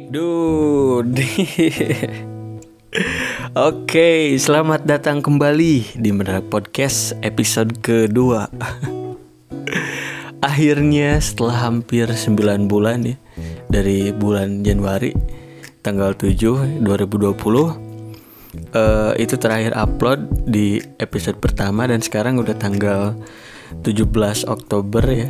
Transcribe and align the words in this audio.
Break 0.00 0.16
dude. 0.16 1.20
Oke, 3.68 4.32
selamat 4.40 4.88
datang 4.88 5.20
kembali 5.20 6.00
di 6.00 6.08
Menara 6.08 6.40
Podcast 6.40 7.12
episode 7.20 7.84
kedua. 7.84 8.48
Akhirnya 10.48 11.20
setelah 11.20 11.68
hampir 11.68 12.08
9 12.08 12.32
bulan 12.64 13.04
ya 13.04 13.20
dari 13.68 14.08
bulan 14.16 14.64
Januari 14.64 15.12
tanggal 15.84 16.16
7 16.16 16.80
2020 16.80 17.36
uh, 17.36 17.68
itu 19.20 19.36
terakhir 19.36 19.76
upload 19.76 20.48
di 20.48 20.80
episode 20.96 21.36
pertama 21.44 21.84
dan 21.84 22.00
sekarang 22.00 22.40
udah 22.40 22.56
tanggal 22.56 23.20
17 23.84 24.48
Oktober 24.48 25.04
ya. 25.04 25.28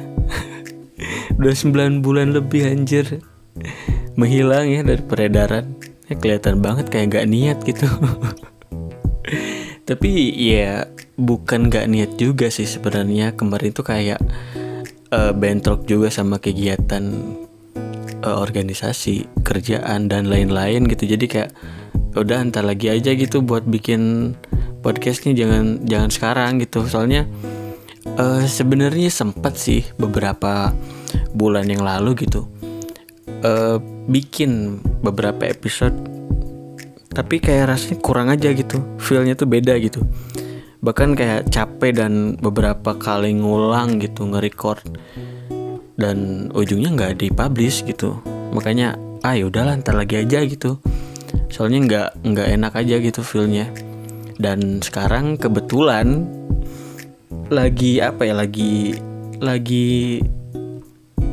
udah 1.43 1.55
9 1.59 2.07
bulan 2.07 2.39
lebih 2.39 2.71
anjir 2.71 3.19
menghilang 4.15 4.67
ya 4.71 4.81
dari 4.83 5.03
peredaran. 5.03 5.77
Ya 6.11 6.19
kelihatan 6.19 6.59
banget 6.59 6.91
kayak 6.91 7.21
gak 7.21 7.29
niat 7.31 7.59
gitu. 7.63 7.87
Tapi 9.89 10.11
ya 10.35 10.91
bukan 11.15 11.71
gak 11.71 11.87
niat 11.87 12.19
juga 12.19 12.51
sih 12.51 12.67
sebenarnya. 12.67 13.39
Kemarin 13.39 13.71
tuh 13.71 13.87
kayak 13.87 14.19
uh, 15.15 15.31
bentrok 15.31 15.87
juga 15.87 16.11
sama 16.11 16.43
kegiatan 16.43 17.15
uh, 18.27 18.37
organisasi 18.43 19.43
kerjaan 19.47 20.11
dan 20.11 20.27
lain-lain 20.27 20.87
gitu. 20.91 21.07
Jadi 21.07 21.27
kayak 21.31 21.51
udah 22.19 22.43
entar 22.43 22.67
lagi 22.67 22.91
aja 22.91 23.15
gitu 23.15 23.39
buat 23.39 23.63
bikin 23.71 24.35
podcastnya 24.83 25.31
jangan 25.35 25.87
jangan 25.87 26.11
sekarang 26.11 26.59
gitu. 26.59 26.83
Soalnya 26.91 27.31
uh, 28.19 28.43
sebenarnya 28.43 29.15
sempat 29.15 29.55
sih 29.55 29.87
beberapa 29.95 30.75
bulan 31.31 31.71
yang 31.71 31.87
lalu 31.87 32.27
gitu 32.27 32.51
uh, 33.45 33.79
bikin 34.11 34.83
beberapa 35.07 35.47
episode 35.47 35.95
tapi 37.11 37.43
kayak 37.43 37.75
rasanya 37.75 37.97
kurang 37.99 38.31
aja 38.31 38.55
gitu. 38.55 38.79
Feelnya 39.03 39.35
tuh 39.35 39.51
beda 39.51 39.75
gitu. 39.83 40.07
Bahkan 40.81 41.19
kayak 41.19 41.51
capek 41.51 41.93
dan 41.99 42.39
beberapa 42.39 42.95
kali 42.95 43.35
ngulang 43.35 43.99
gitu 43.99 44.31
nge-record. 44.31 44.81
Dan 45.99 46.49
ujungnya 46.55 46.95
nggak 46.95 47.21
dipublish 47.21 47.83
gitu. 47.83 48.23
Makanya 48.55 48.95
ah 49.27 49.35
ya 49.35 49.51
udahlah 49.51 49.75
ntar 49.83 49.99
lagi 49.99 50.23
aja 50.23 50.47
gitu. 50.47 50.79
Soalnya 51.51 51.79
nggak 51.85 52.09
nggak 52.31 52.49
enak 52.57 52.73
aja 52.79 52.97
gitu 53.03 53.21
feelnya. 53.27 53.67
Dan 54.39 54.81
sekarang 54.81 55.37
kebetulan 55.37 56.25
lagi 57.51 57.99
apa 57.99 58.23
ya 58.23 58.35
lagi 58.39 58.95
lagi 59.43 60.23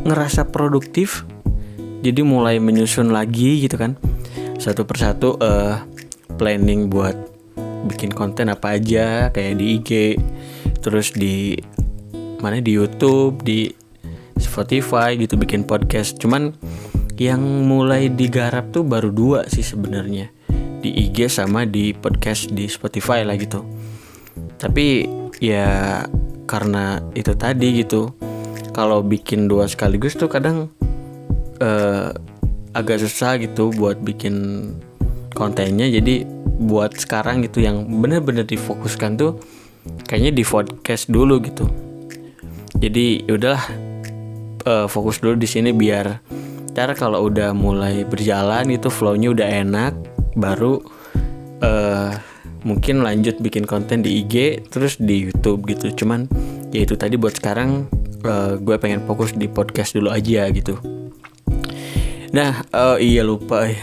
ngerasa 0.03 0.49
produktif 0.49 1.23
jadi 2.01 2.21
mulai 2.21 2.61
menyusun 2.61 3.09
lagi 3.09 3.63
gitu 3.63 3.77
kan. 3.77 3.97
Satu 4.57 4.85
persatu 4.85 5.37
uh, 5.37 5.81
planning 6.37 6.89
buat 6.89 7.15
bikin 7.87 8.11
konten 8.11 8.51
apa 8.51 8.75
aja 8.75 9.29
kayak 9.31 9.53
di 9.61 9.65
IG 9.79 9.91
terus 10.81 11.15
di 11.15 11.55
mana 12.37 12.61
di 12.61 12.75
YouTube 12.77 13.41
di 13.41 13.69
Spotify 14.37 15.17
gitu 15.17 15.37
bikin 15.37 15.65
podcast. 15.65 16.17
Cuman 16.21 16.53
yang 17.17 17.41
mulai 17.65 18.13
digarap 18.13 18.69
tuh 18.69 18.85
baru 18.85 19.09
dua 19.09 19.39
sih 19.49 19.65
sebenarnya. 19.65 20.29
Di 20.77 20.93
IG 20.93 21.33
sama 21.33 21.65
di 21.65 21.97
podcast 21.97 22.53
di 22.53 22.69
Spotify 22.69 23.25
lah 23.25 23.33
gitu. 23.37 23.65
Tapi 24.61 25.09
ya 25.41 26.05
karena 26.45 27.01
itu 27.17 27.33
tadi 27.33 27.81
gitu 27.81 28.13
kalau 28.71 29.01
bikin 29.01 29.49
dua 29.49 29.65
sekaligus 29.65 30.13
tuh 30.13 30.29
kadang 30.29 30.69
uh, 31.61 32.13
agak 32.77 33.01
susah 33.01 33.41
gitu 33.41 33.73
buat 33.73 33.97
bikin 34.01 34.69
kontennya. 35.33 35.89
Jadi 35.89 36.25
buat 36.57 36.97
sekarang 36.97 37.45
gitu 37.45 37.61
yang 37.61 37.85
bener-bener 38.01 38.45
difokuskan 38.45 39.17
tuh 39.17 39.37
kayaknya 40.09 40.31
di 40.33 40.43
podcast 40.43 41.09
dulu 41.09 41.41
gitu. 41.41 41.65
Jadi 42.77 43.25
yaudahlah 43.25 43.65
uh, 44.65 44.85
fokus 44.89 45.21
dulu 45.21 45.37
di 45.37 45.49
sini 45.49 45.73
biar 45.73 46.21
ntar 46.77 46.93
kalau 46.93 47.25
udah 47.25 47.57
mulai 47.57 48.05
berjalan 48.05 48.69
itu 48.69 48.93
flownya 48.93 49.33
udah 49.33 49.49
enak 49.49 49.97
baru 50.37 50.77
uh, 51.65 52.13
mungkin 52.61 53.01
lanjut 53.01 53.41
bikin 53.41 53.65
konten 53.65 54.05
di 54.05 54.21
IG 54.21 54.69
terus 54.69 55.01
di 55.01 55.29
YouTube 55.29 55.65
gitu. 55.65 55.89
Cuman 55.93 56.29
ya 56.69 56.85
itu 56.85 56.93
tadi 56.93 57.17
buat 57.17 57.33
sekarang 57.33 57.89
uh, 58.25 58.61
gue 58.61 58.75
pengen 58.77 59.01
fokus 59.09 59.33
di 59.33 59.49
podcast 59.49 59.97
dulu 59.97 60.13
aja 60.13 60.45
gitu 60.53 60.77
Nah, 62.37 62.61
oh 62.69 63.01
iya 63.01 63.25
lupa 63.25 63.65
ya. 63.65 63.81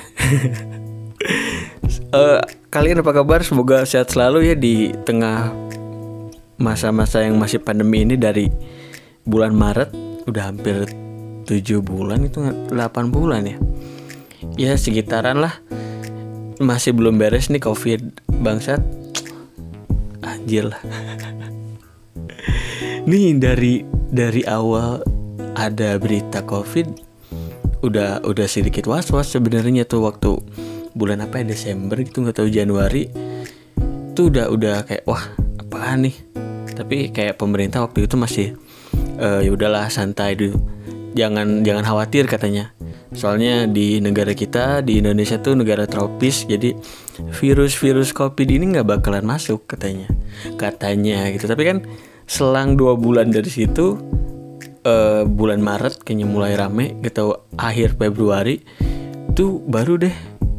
uh, 2.15 2.39
kalian 2.75 3.03
apa 3.03 3.11
kabar? 3.11 3.43
Semoga 3.43 3.83
sehat 3.83 4.15
selalu 4.15 4.47
ya 4.47 4.55
di 4.55 4.95
tengah 5.03 5.51
masa-masa 6.55 7.27
yang 7.27 7.35
masih 7.35 7.59
pandemi 7.59 8.07
ini 8.07 8.15
dari 8.15 8.47
bulan 9.27 9.59
Maret 9.59 9.91
udah 10.31 10.55
hampir 10.55 10.87
7 11.51 11.83
bulan 11.83 12.31
itu 12.31 12.47
8 12.71 13.11
bulan 13.11 13.43
ya. 13.43 13.59
Ya 14.55 14.79
sekitaran 14.79 15.43
lah. 15.43 15.59
Masih 16.63 16.95
belum 16.95 17.19
beres 17.19 17.51
nih 17.51 17.59
Covid 17.59 18.23
bangsat. 18.39 18.79
Anjir 20.23 20.71
lah. 20.71 20.79
nih 23.11 23.35
dari 23.35 23.83
dari 24.15 24.47
awal 24.47 25.03
ada 25.59 25.99
berita 25.99 26.47
Covid 26.47 27.04
udah 27.85 28.25
udah 28.25 28.47
sedikit 28.49 28.89
was 28.89 29.13
was 29.13 29.29
sebenarnya 29.29 29.85
tuh 29.85 30.05
waktu 30.09 30.41
bulan 30.97 31.21
apa 31.21 31.45
ya 31.45 31.53
Desember 31.53 32.01
gitu 32.01 32.25
nggak 32.25 32.41
tahu 32.41 32.49
Januari. 32.49 33.13
Tuh 34.15 34.31
udah 34.31 34.47
udah 34.49 34.89
kayak 34.89 35.05
wah 35.05 35.23
apaan 35.61 36.09
nih? 36.09 36.17
Tapi 36.75 37.13
kayak 37.15 37.39
pemerintah 37.39 37.85
waktu 37.85 38.09
itu 38.09 38.17
masih 38.19 38.47
uh, 39.21 39.45
ya 39.45 39.51
udahlah 39.53 39.87
santai 39.93 40.35
dulu 40.35 40.59
jangan 41.15 41.63
jangan 41.63 41.85
khawatir 41.87 42.27
katanya. 42.27 42.75
Soalnya 43.15 43.71
di 43.71 44.03
negara 44.03 44.35
kita 44.35 44.83
di 44.83 44.99
Indonesia 44.99 45.39
tuh 45.39 45.55
negara 45.55 45.87
tropis 45.87 46.51
jadi 46.51 46.75
virus-virus 47.39 48.11
covid 48.11 48.51
ini 48.51 48.75
nggak 48.75 48.99
bakalan 48.99 49.23
masuk 49.23 49.71
katanya. 49.71 50.11
Katanya 50.59 51.31
gitu. 51.31 51.47
Tapi 51.47 51.63
kan 51.63 51.79
selang 52.27 52.75
dua 52.75 52.99
bulan 52.99 53.31
dari 53.31 53.49
situ 53.49 53.95
uh, 54.85 55.23
bulan 55.27 55.61
Maret 55.61 56.05
kayaknya 56.05 56.29
mulai 56.29 56.55
rame 56.55 56.97
gitu 57.03 57.35
akhir 57.57 57.99
Februari 57.99 58.63
tuh 59.35 59.61
baru 59.67 59.99
deh 59.99 60.15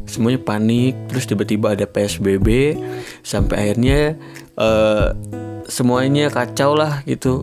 semuanya 0.06 0.38
panik 0.42 0.94
terus 1.10 1.26
tiba-tiba 1.26 1.74
ada 1.74 1.86
PSBB 1.88 2.78
sampai 3.26 3.56
akhirnya 3.70 4.14
uh, 4.54 5.10
semuanya 5.66 6.30
kacau 6.30 6.78
lah 6.78 7.02
gitu 7.08 7.42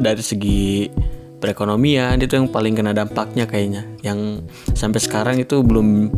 dari 0.00 0.24
segi 0.24 0.88
perekonomian 1.40 2.20
itu 2.20 2.36
yang 2.36 2.48
paling 2.48 2.76
kena 2.76 2.92
dampaknya 2.92 3.48
kayaknya 3.48 3.84
yang 4.04 4.44
sampai 4.76 5.00
sekarang 5.00 5.36
itu 5.40 5.60
belum 5.64 6.12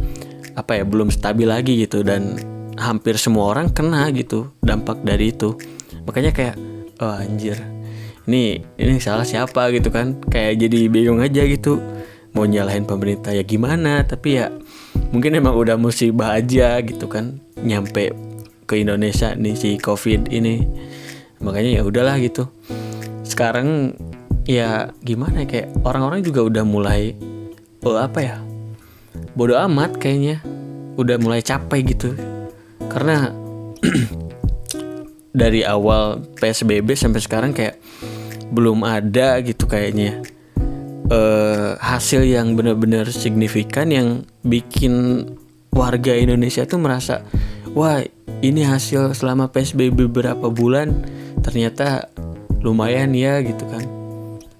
apa 0.58 0.82
ya 0.82 0.84
belum 0.84 1.08
stabil 1.08 1.46
lagi 1.46 1.78
gitu 1.82 2.02
dan 2.02 2.36
hampir 2.76 3.16
semua 3.16 3.54
orang 3.54 3.70
kena 3.70 4.10
gitu 4.10 4.50
dampak 4.62 5.00
dari 5.06 5.30
itu 5.30 5.54
makanya 6.04 6.34
kayak 6.34 6.56
oh 6.98 7.14
anjir 7.14 7.58
ini 8.31 8.62
ini 8.78 9.03
salah 9.03 9.27
siapa? 9.27 9.71
gitu 9.75 9.91
kan. 9.91 10.19
Kayak 10.31 10.66
jadi 10.69 10.81
bingung 10.87 11.19
aja 11.19 11.43
gitu. 11.47 11.83
Mau 12.33 12.49
nyalahin 12.49 12.88
pemerintah 12.88 13.34
ya 13.34 13.44
gimana? 13.44 14.06
Tapi 14.06 14.41
ya 14.41 14.49
mungkin 15.12 15.37
emang 15.37 15.59
udah 15.59 15.77
musibah 15.77 16.38
aja 16.38 16.78
gitu 16.81 17.10
kan. 17.10 17.43
Nyampe 17.60 18.15
ke 18.65 18.81
Indonesia 18.81 19.34
nih 19.34 19.55
si 19.59 19.71
covid 19.77 20.31
ini. 20.31 20.65
Makanya 21.42 21.80
ya 21.80 21.83
udahlah 21.83 22.16
gitu. 22.22 22.48
Sekarang 23.27 23.98
ya 24.47 24.91
gimana 25.03 25.45
ya, 25.45 25.47
kayak 25.47 25.68
orang-orang 25.86 26.22
juga 26.27 26.42
udah 26.42 26.65
mulai 26.66 27.15
oh 27.83 27.98
apa 27.98 28.18
ya 28.22 28.36
bodoh 29.34 29.59
amat 29.66 29.98
kayaknya. 29.98 30.41
Udah 30.95 31.16
mulai 31.18 31.41
capek 31.41 31.97
gitu. 31.97 32.15
Karena 32.86 33.33
dari 35.33 35.65
awal 35.65 36.21
PSBB 36.36 36.92
sampai 36.92 37.21
sekarang 37.25 37.53
kayak 37.57 37.80
belum 38.53 38.84
ada 38.84 39.41
gitu 39.41 39.65
kayaknya. 39.65 40.21
Uh, 41.13 41.77
hasil 41.81 42.25
yang 42.25 42.57
benar-benar 42.57 43.09
signifikan 43.10 43.93
yang 43.93 44.25
bikin 44.45 45.27
warga 45.72 46.16
Indonesia 46.16 46.65
tuh 46.65 46.81
merasa 46.81 47.21
wah 47.77 48.01
ini 48.41 48.65
hasil 48.65 49.16
selama 49.16 49.49
PSBB 49.49 50.09
beberapa 50.09 50.53
bulan? 50.53 50.93
Ternyata 51.41 52.13
lumayan 52.60 53.16
ya 53.16 53.41
gitu 53.41 53.65
kan. 53.66 53.83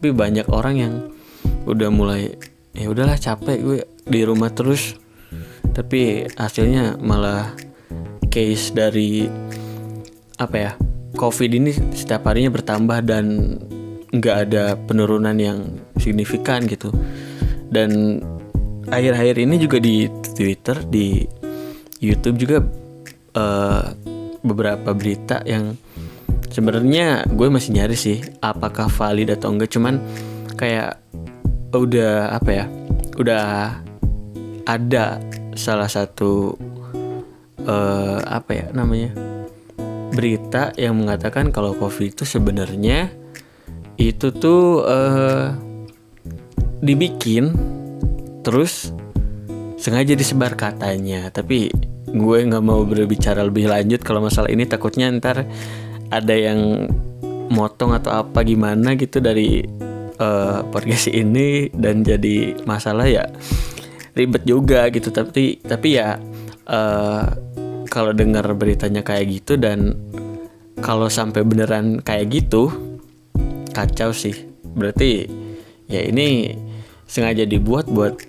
Tapi 0.01 0.11
banyak 0.11 0.49
orang 0.51 0.75
yang 0.75 0.95
udah 1.69 1.89
mulai 1.93 2.35
ya 2.75 2.91
udahlah 2.91 3.21
capek 3.21 3.59
gue 3.61 3.79
di 4.09 4.21
rumah 4.25 4.51
terus. 4.51 4.97
Tapi 5.73 6.27
hasilnya 6.37 7.01
malah 7.01 7.55
case 8.29 8.73
dari 8.73 9.29
apa 10.41 10.57
ya 10.57 10.73
covid 11.17 11.53
ini 11.53 11.71
setiap 11.93 12.25
harinya 12.27 12.49
bertambah 12.49 13.05
dan 13.05 13.57
nggak 14.13 14.37
ada 14.49 14.77
penurunan 14.77 15.35
yang 15.41 15.81
signifikan 15.97 16.69
gitu. 16.69 16.93
Dan 17.73 18.21
akhir-akhir 18.93 19.37
ini 19.41 19.57
juga 19.57 19.81
di 19.81 20.05
Twitter 20.37 20.77
di 20.85 21.25
YouTube 22.03 22.37
juga 22.37 22.59
uh, 23.41 23.85
beberapa 24.45 24.93
berita 24.93 25.41
yang 25.49 25.73
sebenarnya 26.53 27.25
gue 27.33 27.49
masih 27.49 27.73
nyari 27.73 27.97
sih 27.97 28.21
apakah 28.45 28.93
valid 28.93 29.33
atau 29.33 29.49
enggak. 29.49 29.73
Cuman 29.73 29.97
kayak 30.61 31.01
udah 31.73 32.37
apa 32.37 32.51
ya 32.53 32.65
udah 33.17 33.45
ada 34.69 35.21
salah 35.57 35.89
satu 35.89 36.53
uh, 37.65 38.21
apa 38.29 38.51
ya 38.53 38.67
namanya 38.77 39.17
berita 40.13 40.77
yang 40.77 41.01
mengatakan 41.01 41.49
kalau 41.49 41.73
covid 41.73 42.13
itu 42.13 42.29
sebenarnya 42.29 43.22
itu 44.01 44.33
tuh 44.33 44.85
uh, 44.85 45.53
dibikin 46.83 47.55
terus 48.43 48.91
sengaja 49.79 50.15
disebar 50.15 50.55
katanya. 50.59 51.31
Tapi 51.31 51.71
gue 52.13 52.39
nggak 52.45 52.65
mau 52.65 52.83
berbicara 52.87 53.43
lebih 53.47 53.71
lanjut 53.71 54.03
kalau 54.03 54.25
masalah 54.25 54.51
ini. 54.51 54.67
Takutnya 54.67 55.11
ntar 55.19 55.47
ada 56.13 56.35
yang 56.35 56.91
motong 57.53 57.93
atau 57.97 58.25
apa 58.25 58.43
gimana 58.47 58.95
gitu 58.97 59.19
dari 59.23 59.63
uh, 60.19 60.63
podcast 60.69 61.11
ini. 61.11 61.71
Dan 61.71 62.03
jadi 62.03 62.59
masalah 62.67 63.07
ya 63.07 63.27
ribet 64.15 64.43
juga 64.47 64.87
gitu. 64.91 65.11
Tapi 65.11 65.63
tapi 65.63 65.89
ya 65.99 66.19
uh, 66.71 67.25
kalau 67.93 68.17
dengar 68.17 68.49
beritanya 68.57 69.05
kayak 69.05 69.43
gitu 69.43 69.61
dan 69.61 69.93
kalau 70.81 71.07
sampai 71.13 71.45
beneran 71.45 72.01
kayak 72.03 72.33
gitu 72.33 72.92
kacau 73.73 74.13
sih. 74.13 74.53
Berarti 74.77 75.27
ya 75.89 76.05
ini 76.05 76.57
sengaja 77.09 77.45
dibuat 77.45 77.89
buat 77.89 78.21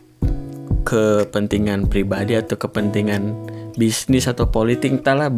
kepentingan 0.83 1.87
pribadi 1.87 2.35
atau 2.35 2.59
kepentingan 2.59 3.35
bisnis 3.75 4.27
atau 4.27 4.47
politik 4.49 4.99
entahlah. 4.99 5.31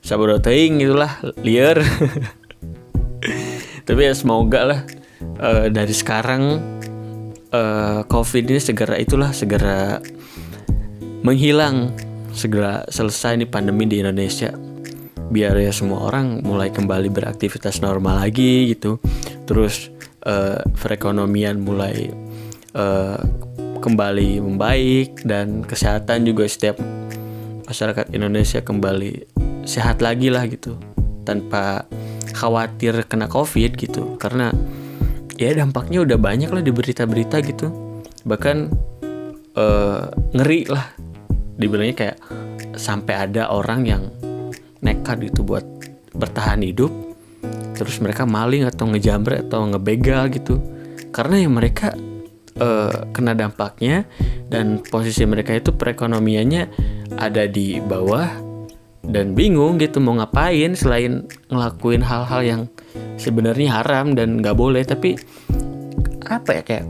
Sabaroteing 0.00 0.80
itulah 0.80 1.20
liar. 1.44 1.80
Tapi 3.86 4.00
ya 4.00 4.14
semoga 4.16 4.60
lah 4.64 4.80
uh, 5.40 5.66
dari 5.68 5.92
sekarang 5.92 6.60
uh, 7.52 8.00
covid 8.08 8.48
ini 8.48 8.60
segera 8.62 8.96
itulah 8.96 9.34
segera 9.34 10.00
menghilang 11.20 11.92
segera 12.32 12.86
selesai 12.88 13.36
nih 13.36 13.50
pandemi 13.50 13.84
di 13.84 14.00
Indonesia 14.00 14.69
biar 15.30 15.54
ya 15.56 15.70
semua 15.70 16.10
orang 16.10 16.42
mulai 16.42 16.74
kembali 16.74 17.08
beraktivitas 17.08 17.78
normal 17.80 18.18
lagi 18.26 18.74
gitu. 18.74 18.98
Terus 19.46 19.88
uh, 20.26 20.60
perekonomian 20.76 21.62
mulai 21.62 22.10
uh, 22.74 23.22
kembali 23.80 24.42
membaik 24.42 25.24
dan 25.24 25.62
kesehatan 25.64 26.28
juga 26.28 26.44
setiap 26.50 26.76
masyarakat 27.64 28.10
Indonesia 28.12 28.60
kembali 28.60 29.30
sehat 29.64 30.02
lagi 30.02 30.28
lah 30.28 30.44
gitu 30.50 30.74
tanpa 31.22 31.86
khawatir 32.34 33.06
kena 33.06 33.30
covid 33.30 33.78
gitu. 33.78 34.18
Karena 34.18 34.50
ya 35.38 35.54
dampaknya 35.54 36.02
udah 36.02 36.18
banyak 36.18 36.50
lah 36.50 36.60
di 36.60 36.74
berita-berita 36.74 37.38
gitu. 37.46 37.70
Bahkan 38.26 38.56
uh, 39.54 40.04
ngeri 40.34 40.66
lah. 40.66 40.90
Dibilangnya 41.60 41.96
kayak 41.96 42.18
sampai 42.80 43.28
ada 43.28 43.52
orang 43.52 43.84
yang 43.84 44.02
nekat 44.80 45.30
gitu 45.30 45.44
buat 45.44 45.64
bertahan 46.16 46.64
hidup 46.64 46.90
terus 47.76 47.96
mereka 48.04 48.28
maling 48.28 48.68
atau 48.68 48.84
ngejamret 48.92 49.48
atau 49.48 49.64
ngebegal 49.64 50.28
gitu. 50.28 50.60
Karena 51.16 51.40
yang 51.40 51.56
mereka 51.56 51.96
uh, 52.60 53.08
kena 53.16 53.32
dampaknya 53.32 54.04
dan 54.52 54.84
posisi 54.84 55.24
mereka 55.24 55.56
itu 55.56 55.72
perekonomiannya 55.72 56.68
ada 57.16 57.48
di 57.48 57.80
bawah 57.80 58.28
dan 59.00 59.32
bingung 59.32 59.80
gitu 59.80 59.96
mau 59.98 60.20
ngapain 60.20 60.76
selain 60.76 61.24
ngelakuin 61.48 62.04
hal-hal 62.04 62.40
yang 62.44 62.62
sebenarnya 63.16 63.80
haram 63.80 64.12
dan 64.12 64.44
nggak 64.44 64.56
boleh. 64.60 64.84
Tapi 64.84 65.16
apa 66.28 66.60
ya 66.60 66.62
kayak 66.62 66.84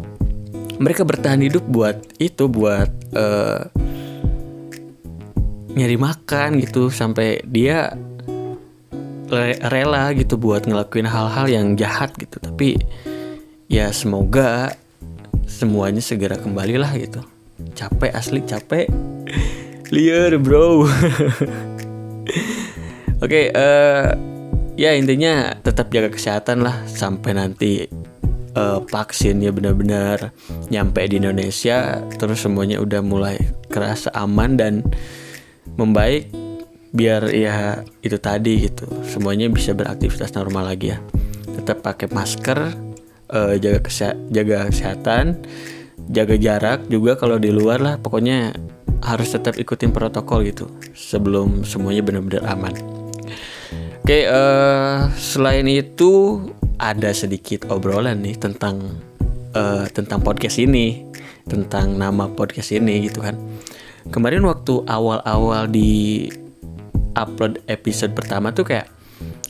mereka 0.82 1.06
bertahan 1.06 1.40
hidup 1.44 1.64
buat 1.70 2.02
itu 2.19 2.50
buat 2.50 2.90
uh, 3.14 3.62
nyari 5.75 5.96
makan 5.96 6.58
gitu 6.58 6.90
sampai 6.90 7.43
dia 7.46 7.94
rela 9.70 10.11
gitu 10.11 10.34
buat 10.34 10.67
ngelakuin 10.67 11.06
hal-hal 11.06 11.46
yang 11.46 11.67
jahat 11.78 12.11
gitu. 12.19 12.43
Tapi 12.43 12.75
ya 13.70 13.94
semoga 13.94 14.75
semuanya 15.46 16.02
segera 16.02 16.34
kembali 16.34 16.75
lah 16.78 16.90
gitu. 16.99 17.22
Capek 17.78 18.11
asli 18.11 18.43
capek. 18.43 18.90
Liar 19.94 20.34
bro. 20.38 20.82
Oke 23.20 23.20
okay, 23.20 23.46
uh, 23.52 23.61
eh, 23.61 24.08
ya 24.81 24.96
intinya 24.96 25.52
tetap 25.61 25.93
jaga 25.93 26.08
kesehatan 26.08 26.64
lah 26.64 26.88
sampai 26.88 27.37
nanti 27.37 27.84
uh, 28.56 28.81
vaksinnya 28.88 29.52
benar-benar 29.52 30.32
nyampe 30.73 31.05
di 31.05 31.20
Indonesia 31.20 32.00
terus 32.16 32.40
semuanya 32.40 32.81
udah 32.81 33.05
mulai 33.05 33.37
kerasa 33.69 34.08
aman 34.16 34.56
dan 34.56 34.75
membaik 35.81 36.29
biar 36.93 37.32
ya 37.32 37.81
itu 38.05 38.21
tadi 38.21 38.69
gitu. 38.69 38.85
Semuanya 39.09 39.49
bisa 39.49 39.73
beraktivitas 39.73 40.37
normal 40.37 40.69
lagi 40.69 40.93
ya. 40.93 40.99
Tetap 41.56 41.81
pakai 41.81 42.12
masker 42.12 42.59
uh, 43.32 43.55
jaga 43.56 43.81
kese 43.81 44.12
jaga 44.29 44.69
kesehatan 44.69 45.41
jaga 46.11 46.35
jarak 46.37 46.85
juga 46.93 47.17
kalau 47.17 47.41
di 47.41 47.49
luar 47.49 47.81
lah. 47.81 47.94
Pokoknya 47.97 48.53
harus 49.00 49.32
tetap 49.32 49.56
ikutin 49.56 49.97
protokol 49.97 50.44
gitu 50.44 50.69
sebelum 50.93 51.65
semuanya 51.65 52.05
benar-benar 52.05 52.44
aman. 52.53 52.75
Oke 54.05 54.26
uh, 54.26 55.09
selain 55.17 55.65
itu 55.71 56.43
ada 56.81 57.12
sedikit 57.12 57.69
obrolan 57.69 58.25
nih 58.25 58.37
tentang 58.41 59.00
uh, 59.53 59.85
tentang 59.93 60.25
podcast 60.25 60.56
ini 60.56 61.05
tentang 61.44 61.99
nama 61.99 62.26
podcast 62.31 62.73
ini 62.73 63.06
gitu 63.11 63.21
kan 63.21 63.37
kemarin 64.11 64.43
waktu 64.45 64.83
awal-awal 64.87 65.71
di 65.71 66.27
upload 67.15 67.62
episode 67.71 68.12
pertama 68.15 68.51
tuh 68.51 68.67
kayak 68.67 68.91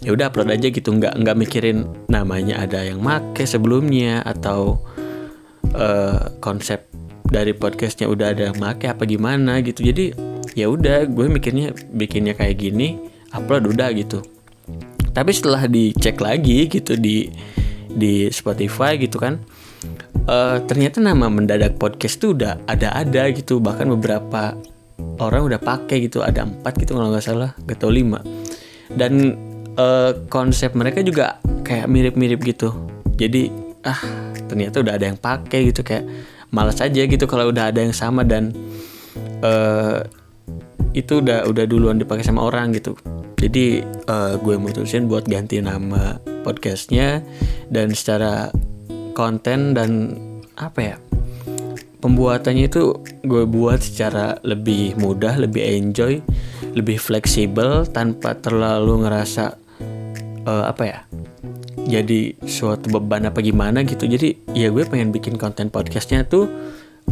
ya 0.05 0.12
udah 0.12 0.29
upload 0.29 0.52
aja 0.52 0.69
gitu. 0.69 0.93
Nggak 0.93 1.17
nggak 1.21 1.37
mikirin 1.37 1.88
namanya 2.07 2.62
ada 2.62 2.85
yang 2.85 3.00
make 3.00 3.45
sebelumnya 3.45 4.21
atau 4.25 4.81
uh, 5.75 6.37
konsep 6.45 6.87
dari 7.26 7.57
podcastnya 7.57 8.07
udah 8.07 8.37
ada 8.37 8.52
yang 8.52 8.57
make 8.61 8.87
apa 8.87 9.02
gimana 9.09 9.64
gitu. 9.64 9.81
Jadi 9.83 10.12
ya 10.55 10.69
udah 10.69 11.07
gue 11.09 11.26
mikirnya 11.31 11.73
bikinnya 11.95 12.37
kayak 12.37 12.61
gini 12.61 13.00
upload 13.33 13.71
udah 13.71 13.88
gitu. 13.97 14.21
Tapi 15.11 15.31
setelah 15.35 15.67
dicek 15.67 16.23
lagi 16.23 16.71
gitu 16.71 16.95
di 16.95 17.26
di 17.90 18.31
Spotify 18.31 18.95
gitu 18.95 19.19
kan 19.19 19.43
uh, 20.28 20.58
ternyata 20.64 21.00
nama 21.00 21.26
mendadak 21.30 21.76
podcast 21.76 22.20
tuh 22.20 22.37
udah 22.37 22.60
ada-ada 22.66 23.30
gitu. 23.32 23.58
Bahkan 23.62 23.87
beberapa 23.99 24.56
orang 25.20 25.42
udah 25.46 25.60
pakai 25.60 26.08
gitu. 26.08 26.20
Ada 26.25 26.44
empat 26.44 26.76
gitu 26.80 26.96
kalau 26.96 27.12
nggak 27.12 27.25
salah. 27.25 27.50
Gak 27.64 27.80
tau 27.80 27.92
lima. 27.92 28.20
Dan 28.90 29.37
uh, 29.76 30.12
konsep 30.28 30.75
mereka 30.75 31.00
juga 31.04 31.38
kayak 31.64 31.87
mirip-mirip 31.88 32.40
gitu. 32.44 32.72
Jadi 33.16 33.50
ah 33.87 34.00
ternyata 34.50 34.82
udah 34.82 34.94
ada 34.96 35.06
yang 35.08 35.18
pakai 35.20 35.72
gitu. 35.72 35.84
Kayak 35.87 36.08
malas 36.50 36.82
aja 36.82 37.06
gitu 37.06 37.25
kalau 37.30 37.54
udah 37.54 37.70
ada 37.70 37.80
yang 37.80 37.94
sama 37.94 38.26
dan 38.26 38.50
uh, 39.46 40.02
itu 40.90 41.22
udah 41.22 41.46
udah 41.46 41.64
duluan 41.70 42.02
dipakai 42.02 42.26
sama 42.26 42.42
orang 42.42 42.75
gitu. 42.75 42.99
Jadi 43.40 43.80
uh, 44.10 44.37
gue 44.37 44.60
mutusin 44.60 45.08
buat 45.08 45.25
ganti 45.25 45.62
nama 45.64 46.20
podcastnya 46.44 47.25
dan 47.72 47.94
secara 47.96 48.52
konten 49.12 49.75
dan 49.76 50.17
apa 50.61 50.81
ya 50.81 50.97
pembuatannya 52.00 52.64
itu 52.67 52.97
gue 53.23 53.45
buat 53.45 53.85
secara 53.85 54.40
lebih 54.40 54.97
mudah, 54.97 55.37
lebih 55.37 55.61
enjoy, 55.61 56.25
lebih 56.73 56.97
fleksibel 56.97 57.85
tanpa 57.85 58.35
terlalu 58.40 59.05
ngerasa 59.05 59.61
uh, 60.49 60.64
apa 60.67 60.85
ya 60.88 61.00
jadi 61.90 62.38
suatu 62.45 62.88
beban 62.93 63.29
apa 63.29 63.43
gimana 63.45 63.85
gitu. 63.85 64.07
Jadi 64.09 64.55
ya 64.57 64.73
gue 64.73 64.85
pengen 64.88 65.12
bikin 65.12 65.37
konten 65.37 65.69
podcastnya 65.69 66.25
tuh 66.25 66.49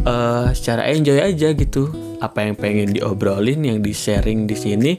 uh, 0.07 0.49
secara 0.55 0.89
enjoy 0.89 1.19
aja 1.21 1.53
gitu. 1.53 1.89
Apa 2.19 2.47
yang 2.47 2.55
pengen 2.55 2.95
diobrolin, 2.95 3.63
yang 3.63 3.79
di 3.79 3.91
sharing 3.95 4.47
di 4.47 4.55
sini 4.55 4.93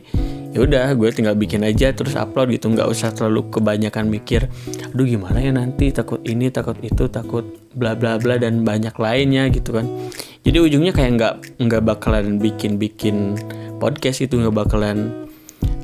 ya 0.50 0.66
udah 0.66 0.90
gue 0.98 1.08
tinggal 1.14 1.38
bikin 1.38 1.62
aja 1.62 1.94
terus 1.94 2.18
upload 2.18 2.54
gitu. 2.54 2.70
Nggak 2.70 2.88
usah 2.90 3.14
terlalu 3.14 3.50
kebanyakan 3.50 4.10
mikir 4.10 4.50
aduh 4.90 5.06
gimana 5.06 5.38
ya 5.38 5.52
nanti? 5.54 5.90
Takut 5.94 6.20
ini 6.26 6.50
takut 6.50 6.78
itu 6.82 7.06
takut 7.06 7.46
bla 7.74 7.94
bla 7.94 8.18
bla 8.18 8.36
dan 8.38 8.66
banyak 8.66 8.94
lainnya 8.98 9.46
gitu 9.50 9.76
kan. 9.76 9.86
Jadi 10.42 10.58
ujungnya 10.58 10.92
kayak 10.96 11.10
nggak 11.16 11.34
nggak 11.60 11.82
bakalan 11.84 12.40
bikin 12.40 12.80
bikin 12.80 13.36
podcast 13.78 14.24
itu 14.24 14.40
nggak 14.40 14.56
bakalan 14.66 15.28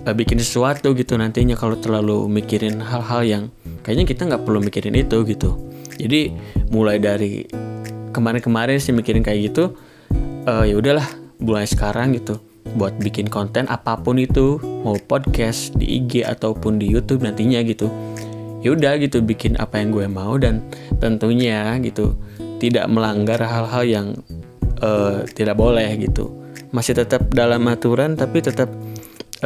uh, 0.04 0.14
bikin 0.14 0.40
sesuatu 0.40 0.92
gitu 0.96 1.16
nantinya 1.16 1.54
kalau 1.56 1.76
terlalu 1.78 2.26
mikirin 2.28 2.80
hal-hal 2.80 3.22
yang 3.24 3.44
kayaknya 3.84 4.04
kita 4.08 4.22
nggak 4.28 4.42
perlu 4.42 4.64
mikirin 4.64 4.96
itu 4.96 5.22
gitu. 5.28 5.56
Jadi 5.96 6.28
mulai 6.68 7.00
dari 7.00 7.48
kemarin-kemarin 8.16 8.80
sih 8.80 8.96
mikirin 8.96 9.20
kayak 9.20 9.52
gitu 9.52 9.76
uh, 10.48 10.64
ya 10.64 10.72
udahlah 10.80 11.04
mulai 11.36 11.68
sekarang 11.68 12.16
gitu 12.16 12.40
buat 12.74 12.98
bikin 12.98 13.30
konten 13.30 13.70
apa 13.70 13.94
pun 14.00 14.18
itu 14.18 14.58
mau 14.82 14.98
podcast 14.98 15.70
di 15.78 16.02
IG 16.02 16.26
ataupun 16.26 16.82
di 16.82 16.90
YouTube 16.90 17.22
nantinya 17.22 17.62
gitu. 17.62 17.86
Ya 18.64 18.74
udah 18.74 18.98
gitu 18.98 19.22
bikin 19.22 19.54
apa 19.62 19.78
yang 19.78 19.94
gue 19.94 20.06
mau 20.10 20.34
dan 20.34 20.66
tentunya 20.98 21.78
gitu 21.78 22.18
tidak 22.58 22.90
melanggar 22.90 23.38
hal-hal 23.38 23.84
yang 23.86 24.06
uh, 24.82 25.22
tidak 25.30 25.54
boleh 25.54 25.86
gitu. 26.02 26.34
Masih 26.74 26.98
tetap 26.98 27.30
dalam 27.30 27.62
aturan 27.70 28.18
tapi 28.18 28.42
tetap 28.42 28.66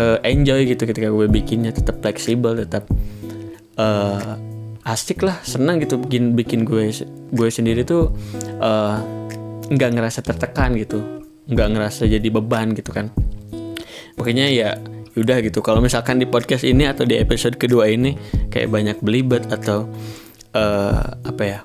uh, 0.01 0.17
enjoy 0.25 0.65
gitu 0.65 0.89
ketika 0.89 1.13
gue 1.13 1.27
bikinnya 1.29 1.75
tetap 1.75 2.01
fleksibel 2.01 2.57
tetap 2.57 2.89
uh, 3.77 4.41
asik 4.89 5.21
lah 5.21 5.37
senang 5.45 5.77
gitu 5.85 6.01
bikin 6.01 6.33
bikin 6.33 6.65
gue 6.65 6.89
gue 7.31 7.49
sendiri 7.53 7.85
tuh 7.85 8.17
nggak 9.71 9.91
ngerasa 9.93 10.25
tertekan 10.25 10.73
gitu 10.75 11.20
nggak 11.51 11.69
ngerasa 11.77 12.07
jadi 12.07 12.29
beban 12.31 12.73
gitu 12.79 12.95
kan. 12.95 13.11
Makanya 14.17 14.47
ya 14.49 14.79
udah 15.19 15.43
gitu. 15.43 15.61
Kalau 15.61 15.83
misalkan 15.83 16.23
di 16.23 16.27
podcast 16.27 16.63
ini 16.63 16.87
atau 16.87 17.03
di 17.03 17.19
episode 17.19 17.59
kedua 17.59 17.91
ini 17.91 18.15
kayak 18.49 18.71
banyak 18.71 18.97
belibet 19.03 19.51
atau 19.51 19.91
uh, 20.55 21.03
apa 21.27 21.43
ya 21.43 21.59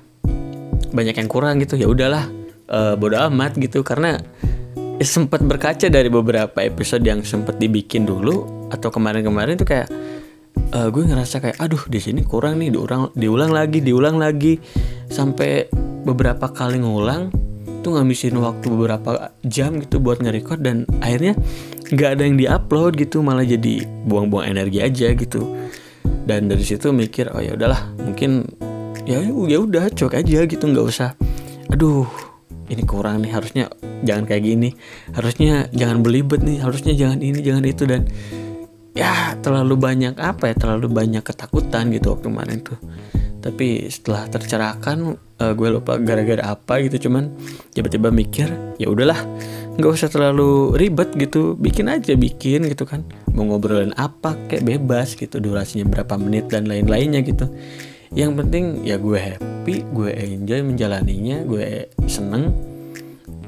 banyak 0.90 1.14
yang 1.14 1.28
kurang 1.30 1.62
gitu 1.62 1.78
ya 1.78 1.86
udahlah 1.86 2.26
uh, 2.66 2.98
bodo 2.98 3.20
amat 3.30 3.54
gitu. 3.62 3.86
Karena 3.86 4.18
ya 4.98 5.06
sempat 5.06 5.44
berkaca 5.46 5.86
dari 5.86 6.10
beberapa 6.10 6.58
episode 6.64 7.06
yang 7.06 7.22
sempat 7.22 7.60
dibikin 7.62 8.08
dulu 8.08 8.68
atau 8.72 8.90
kemarin-kemarin 8.90 9.60
tuh 9.60 9.68
kayak 9.68 9.88
uh, 10.74 10.88
gue 10.90 11.02
ngerasa 11.06 11.38
kayak 11.38 11.56
aduh 11.62 11.84
di 11.86 12.00
sini 12.02 12.26
kurang 12.26 12.58
nih 12.58 12.74
diulang 12.74 13.14
diulang 13.14 13.54
lagi 13.54 13.78
diulang 13.78 14.18
lagi. 14.18 14.58
Sampai 15.06 15.70
beberapa 16.02 16.50
kali 16.50 16.82
ngulang 16.82 17.45
tuh 17.86 17.94
ngabisin 17.94 18.34
waktu 18.42 18.66
beberapa 18.66 19.30
jam 19.46 19.78
gitu 19.78 20.02
buat 20.02 20.18
nge-record 20.18 20.58
dan 20.58 20.82
akhirnya 20.98 21.38
nggak 21.94 22.18
ada 22.18 22.22
yang 22.26 22.34
diupload 22.34 22.98
gitu 22.98 23.22
malah 23.22 23.46
jadi 23.46 23.86
buang-buang 24.10 24.50
energi 24.50 24.82
aja 24.82 25.14
gitu. 25.14 25.46
Dan 26.26 26.50
dari 26.50 26.66
situ 26.66 26.90
mikir 26.90 27.30
oh 27.30 27.38
ya 27.38 27.54
udahlah 27.54 27.94
mungkin 28.02 28.42
ya 29.06 29.22
ya 29.22 29.58
udah 29.62 29.86
cok 29.94 30.18
aja 30.18 30.42
gitu 30.50 30.66
nggak 30.66 30.86
usah. 30.90 31.14
Aduh 31.70 32.10
ini 32.66 32.82
kurang 32.82 33.22
nih 33.22 33.30
harusnya 33.30 33.70
jangan 34.02 34.26
kayak 34.26 34.42
gini. 34.42 34.74
Harusnya 35.14 35.70
jangan 35.70 36.02
belibet 36.02 36.42
nih 36.42 36.58
harusnya 36.58 36.90
jangan 36.98 37.22
ini 37.22 37.38
jangan 37.38 37.62
itu. 37.62 37.86
Dan 37.86 38.10
ya 38.96 39.36
terlalu 39.44 39.76
banyak 39.76 40.16
apa 40.16 40.50
ya 40.50 40.54
terlalu 40.56 40.88
banyak 40.88 41.20
ketakutan 41.20 41.92
gitu 41.92 42.16
waktu 42.16 42.26
kemarin 42.32 42.58
tuh. 42.64 42.80
Tapi 43.44 43.86
setelah 43.92 44.26
tercerahkan 44.26 45.14
uh, 45.38 45.52
gue 45.54 45.68
lupa 45.70 46.00
gara-gara 46.00 46.42
apa 46.42 46.82
gitu 46.82 47.06
cuman 47.06 47.30
tiba-tiba 47.70 48.10
mikir 48.10 48.50
ya 48.80 48.90
udahlah 48.90 49.20
nggak 49.76 49.92
usah 49.92 50.08
terlalu 50.08 50.72
ribet 50.74 51.12
gitu 51.14 51.54
bikin 51.54 51.92
aja 51.92 52.16
bikin 52.16 52.66
gitu 52.66 52.88
kan. 52.88 53.04
Mau 53.36 53.44
ngobrolin 53.44 53.92
apa 54.00 54.34
kayak 54.48 54.64
bebas 54.64 55.14
gitu 55.14 55.38
durasinya 55.38 55.84
berapa 55.86 56.16
menit 56.16 56.48
dan 56.48 56.66
lain-lainnya 56.66 57.20
gitu. 57.22 57.46
Yang 58.16 58.32
penting 58.42 58.64
ya 58.88 58.96
gue 58.96 59.18
happy 59.20 59.84
gue 59.92 60.10
enjoy 60.16 60.64
menjalaninya 60.64 61.44
gue 61.44 61.92
seneng. 62.08 62.50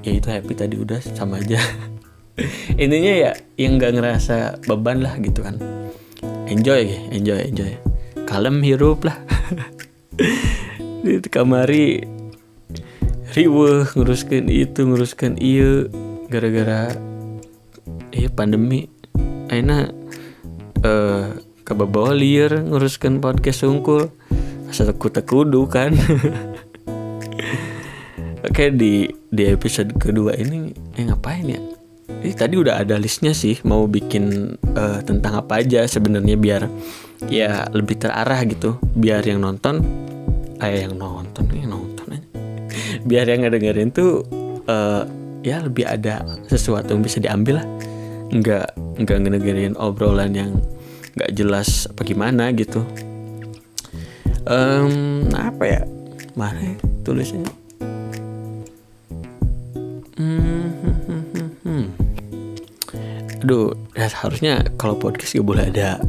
Ya 0.04 0.14
itu 0.14 0.28
happy 0.28 0.52
tadi 0.54 0.76
udah 0.78 1.00
sama 1.02 1.42
aja 1.42 1.58
intinya 2.82 3.12
ya 3.28 3.32
yang 3.58 3.78
nggak 3.78 3.98
ngerasa 3.98 4.62
beban 4.66 5.02
lah 5.02 5.18
gitu 5.18 5.42
kan. 5.42 5.58
Enjoy 6.48 6.86
enjoy 7.10 7.40
enjoy. 7.42 7.72
Kalem 8.24 8.62
hirup 8.62 9.04
lah. 9.04 9.18
Di 11.04 11.22
kamari 11.30 12.02
riweh 13.32 13.86
nguruskan 13.94 14.50
itu 14.50 14.80
nguruskan 14.86 15.38
iya 15.38 15.86
gara-gara 16.30 16.94
iya 18.14 18.28
pandemi. 18.30 18.88
Aina 19.48 19.88
eh 20.84 21.32
uh, 21.64 21.86
bawa 21.88 22.12
liar 22.12 22.64
nguruskan 22.64 23.20
podcast 23.20 23.64
sungkul. 23.66 24.12
Asal 24.68 24.92
kuda 24.92 25.24
kudu 25.24 25.64
kan. 25.66 25.96
Oke 28.48 28.70
di 28.70 29.08
di 29.32 29.42
episode 29.48 29.96
kedua 29.96 30.36
ini 30.36 30.72
eh 30.94 31.04
ngapain 31.04 31.48
ya 31.48 31.77
ini 32.18 32.34
tadi 32.34 32.54
udah 32.58 32.82
ada 32.82 32.98
listnya 32.98 33.30
sih 33.30 33.58
mau 33.62 33.86
bikin 33.86 34.54
uh, 34.74 35.00
tentang 35.06 35.42
apa 35.44 35.62
aja 35.62 35.86
sebenarnya 35.86 36.34
biar 36.34 36.62
ya 37.30 37.66
lebih 37.70 37.98
terarah 37.98 38.42
gitu. 38.46 38.78
Biar 38.94 39.22
yang 39.22 39.42
nonton 39.42 39.82
eh 40.58 40.82
yang 40.82 40.98
nonton 40.98 41.46
yang 41.54 41.70
nonton 41.70 42.06
aja. 42.18 42.28
Biar 43.06 43.26
yang 43.30 43.46
ngedengerin 43.46 43.90
tuh 43.94 44.26
uh, 44.66 45.06
ya 45.46 45.62
lebih 45.62 45.86
ada 45.86 46.26
sesuatu 46.50 46.94
yang 46.94 47.02
bisa 47.06 47.22
diambil 47.22 47.62
lah. 47.62 47.66
Nggak 48.34 48.66
nggak 48.98 49.18
ngedengerin 49.22 49.74
obrolan 49.78 50.34
yang 50.34 50.50
nggak 51.14 51.30
jelas 51.34 51.86
apa 51.86 52.02
gimana 52.02 52.50
gitu. 52.50 52.82
Um, 54.48 55.28
apa 55.36 55.64
ya? 55.64 55.82
Mana 56.34 56.62
ya 56.62 56.78
tulisnya 57.08 57.40
hmm. 60.20 60.57
Aduh 63.38 63.74
ya 63.94 64.10
harusnya 64.10 64.66
kalau 64.74 64.98
podcast 64.98 65.38
gak 65.38 65.46
boleh 65.46 65.70
ada 65.70 66.02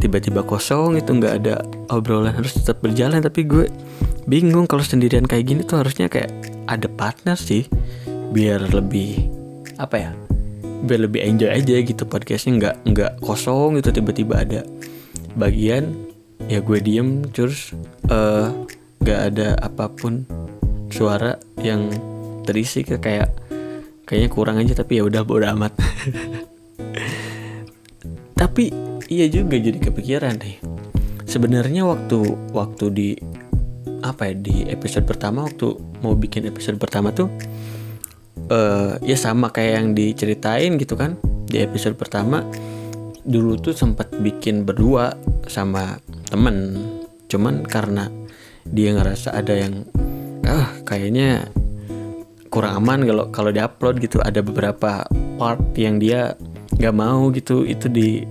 tiba-tiba 0.00 0.40
kosong 0.42 0.96
itu 0.96 1.12
nggak 1.12 1.34
ada 1.44 1.60
obrolan 1.92 2.32
harus 2.32 2.56
tetap 2.56 2.80
berjalan. 2.80 3.20
Tapi 3.20 3.44
gue 3.44 3.68
bingung 4.24 4.64
kalau 4.64 4.80
sendirian 4.80 5.28
kayak 5.28 5.44
gini 5.46 5.60
tuh 5.62 5.84
harusnya 5.84 6.08
kayak 6.08 6.32
ada 6.66 6.88
partner 6.88 7.36
sih 7.36 7.68
biar 8.32 8.72
lebih 8.72 9.28
apa 9.76 9.96
ya 10.08 10.10
biar 10.80 11.04
lebih 11.04 11.20
enjoy 11.20 11.52
aja 11.52 11.76
gitu 11.84 12.02
podcastnya. 12.08 12.56
Nggak 12.56 12.74
nggak 12.88 13.12
kosong 13.20 13.76
gitu 13.78 13.92
tiba-tiba 13.92 14.40
ada 14.40 14.60
bagian 15.36 15.92
ya 16.48 16.64
gue 16.64 16.78
diem 16.80 17.22
terus 17.30 17.76
uh, 18.08 18.50
nggak 19.04 19.20
ada 19.32 19.48
apa 19.60 19.92
pun 19.92 20.24
suara 20.90 21.36
yang 21.60 21.92
terisi 22.48 22.82
kayak 22.82 23.30
kayaknya 24.04 24.30
kurang 24.32 24.56
aja 24.58 24.72
tapi 24.76 25.00
ya 25.00 25.06
udah 25.06 25.22
bodo 25.22 25.46
amat. 25.56 25.72
Tapi 28.40 28.72
iya 29.12 29.28
juga 29.28 29.60
jadi 29.60 29.76
kepikiran 29.76 30.40
deh. 30.40 30.56
Sebenarnya 31.28 31.84
waktu 31.84 32.24
waktu 32.56 32.84
di 32.90 33.08
apa 34.00 34.32
ya 34.32 34.34
di 34.34 34.64
episode 34.72 35.04
pertama 35.04 35.44
waktu 35.44 35.76
mau 36.00 36.16
bikin 36.16 36.48
episode 36.48 36.80
pertama 36.80 37.12
tuh 37.12 37.28
uh, 38.48 38.96
ya 39.04 39.16
sama 39.20 39.52
kayak 39.52 39.72
yang 39.76 39.88
diceritain 39.92 40.80
gitu 40.80 40.96
kan. 40.96 41.20
Di 41.46 41.60
episode 41.60 42.00
pertama 42.00 42.40
dulu 43.26 43.60
tuh 43.60 43.76
sempat 43.76 44.08
bikin 44.24 44.64
berdua 44.64 45.14
sama 45.46 46.00
temen. 46.32 46.80
Cuman 47.28 47.62
karena 47.68 48.08
dia 48.66 48.96
ngerasa 48.96 49.36
ada 49.36 49.52
yang 49.52 49.84
ah 50.48 50.72
kayaknya 50.88 51.46
kurang 52.50 52.82
aman 52.82 53.06
kalau 53.06 53.24
kalau 53.30 53.50
diupload 53.54 54.02
gitu. 54.02 54.18
Ada 54.20 54.42
beberapa 54.42 55.06
part 55.38 55.62
yang 55.78 56.02
dia 56.02 56.34
nggak 56.76 56.94
mau 56.94 57.30
gitu 57.30 57.62
itu 57.64 57.86
di 57.86 58.26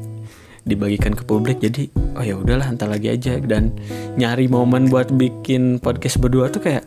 dibagikan 0.67 1.15
ke 1.15 1.23
publik. 1.25 1.63
Jadi 1.63 1.89
oh 2.19 2.23
ya 2.23 2.37
udahlah 2.37 2.69
entar 2.69 2.91
lagi 2.91 3.09
aja. 3.09 3.39
Dan 3.39 3.73
nyari 4.19 4.45
momen 4.51 4.91
buat 4.91 5.09
bikin 5.15 5.79
podcast 5.81 6.19
berdua 6.21 6.51
tuh 6.51 6.61
kayak 6.61 6.85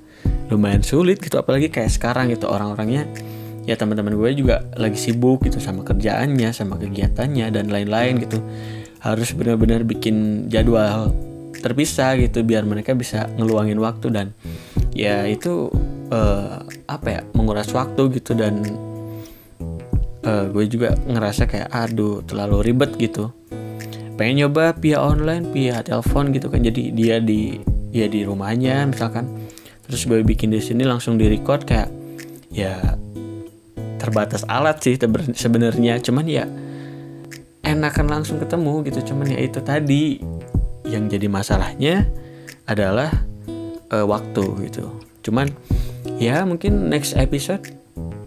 lumayan 0.53 0.85
sulit 0.85 1.19
gitu. 1.19 1.41
Apalagi 1.41 1.73
kayak 1.73 1.91
sekarang 1.91 2.31
gitu 2.31 2.47
orang-orangnya 2.47 3.09
ya 3.62 3.79
teman-teman 3.79 4.19
gue 4.19 4.31
juga 4.35 4.67
lagi 4.75 4.99
sibuk 4.99 5.47
gitu 5.47 5.62
sama 5.62 5.87
kerjaannya 5.87 6.51
sama 6.51 6.77
kegiatannya 6.79 7.47
dan 7.51 7.73
lain-lain 7.73 8.23
gitu. 8.23 8.39
Harus 9.03 9.35
benar-benar 9.35 9.83
bikin 9.83 10.47
jadwal 10.47 11.11
terpisah 11.62 12.19
gitu 12.19 12.43
biar 12.43 12.67
mereka 12.67 12.95
bisa 12.95 13.31
ngeluangin 13.39 13.79
waktu. 13.79 14.11
Dan 14.11 14.27
ya 14.93 15.25
itu 15.27 15.71
uh, 16.11 16.62
apa 16.99 17.08
ya 17.08 17.20
menguras 17.32 17.70
waktu 17.72 18.20
gitu 18.20 18.37
dan 18.37 18.64
uh, 20.26 20.44
gue 20.50 20.64
juga 20.66 20.94
ngerasa 21.06 21.46
kayak 21.46 21.68
aduh 21.70 22.22
terlalu 22.25 22.72
ribet 22.72 22.94
gitu. 22.99 23.30
Pengen 24.16 24.46
nyoba 24.46 24.76
via 24.78 25.02
online 25.02 25.50
via 25.50 25.82
telepon 25.82 26.30
gitu 26.30 26.52
kan. 26.52 26.62
Jadi 26.62 26.92
dia 26.94 27.18
di 27.18 27.58
ya 27.90 28.06
di 28.06 28.22
rumahnya 28.22 28.87
misalkan. 28.88 29.28
Terus 29.88 30.06
gue 30.08 30.22
bikin 30.22 30.54
di 30.54 30.62
sini 30.62 30.87
langsung 30.87 31.18
di 31.18 31.26
record 31.26 31.66
kayak 31.66 31.90
ya 32.54 32.78
terbatas 33.99 34.46
alat 34.46 34.80
sih 34.80 34.96
sebenarnya. 35.34 35.99
Cuman 36.00 36.25
ya 36.28 36.46
enakan 37.66 38.20
langsung 38.20 38.38
ketemu 38.38 38.87
gitu. 38.88 39.12
Cuman 39.12 39.26
ya 39.32 39.38
itu 39.42 39.58
tadi 39.64 40.22
yang 40.87 41.08
jadi 41.11 41.26
masalahnya 41.26 42.06
adalah 42.66 43.11
uh, 43.90 44.06
waktu 44.06 44.70
gitu. 44.70 44.87
Cuman 45.22 45.50
ya 46.19 46.45
mungkin 46.45 46.90
next 46.92 47.14
episode 47.16 47.73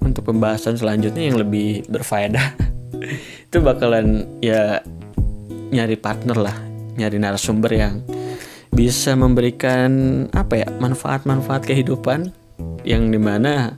untuk 0.02 0.30
pembahasan 0.30 0.78
selanjutnya 0.78 1.34
yang 1.34 1.38
lebih 1.42 1.86
berfaedah. 1.90 2.56
Itu 3.50 3.62
bakalan 3.62 4.26
ya 4.40 4.82
nyari 5.74 5.98
partner 5.98 6.38
lah 6.38 6.58
nyari 6.96 7.20
narasumber 7.20 7.72
yang 7.76 8.00
bisa 8.72 9.16
memberikan 9.16 9.92
apa 10.32 10.64
ya 10.64 10.68
manfaat-manfaat 10.80 11.64
kehidupan 11.68 12.32
yang 12.84 13.12
di 13.12 13.20
mana 13.20 13.76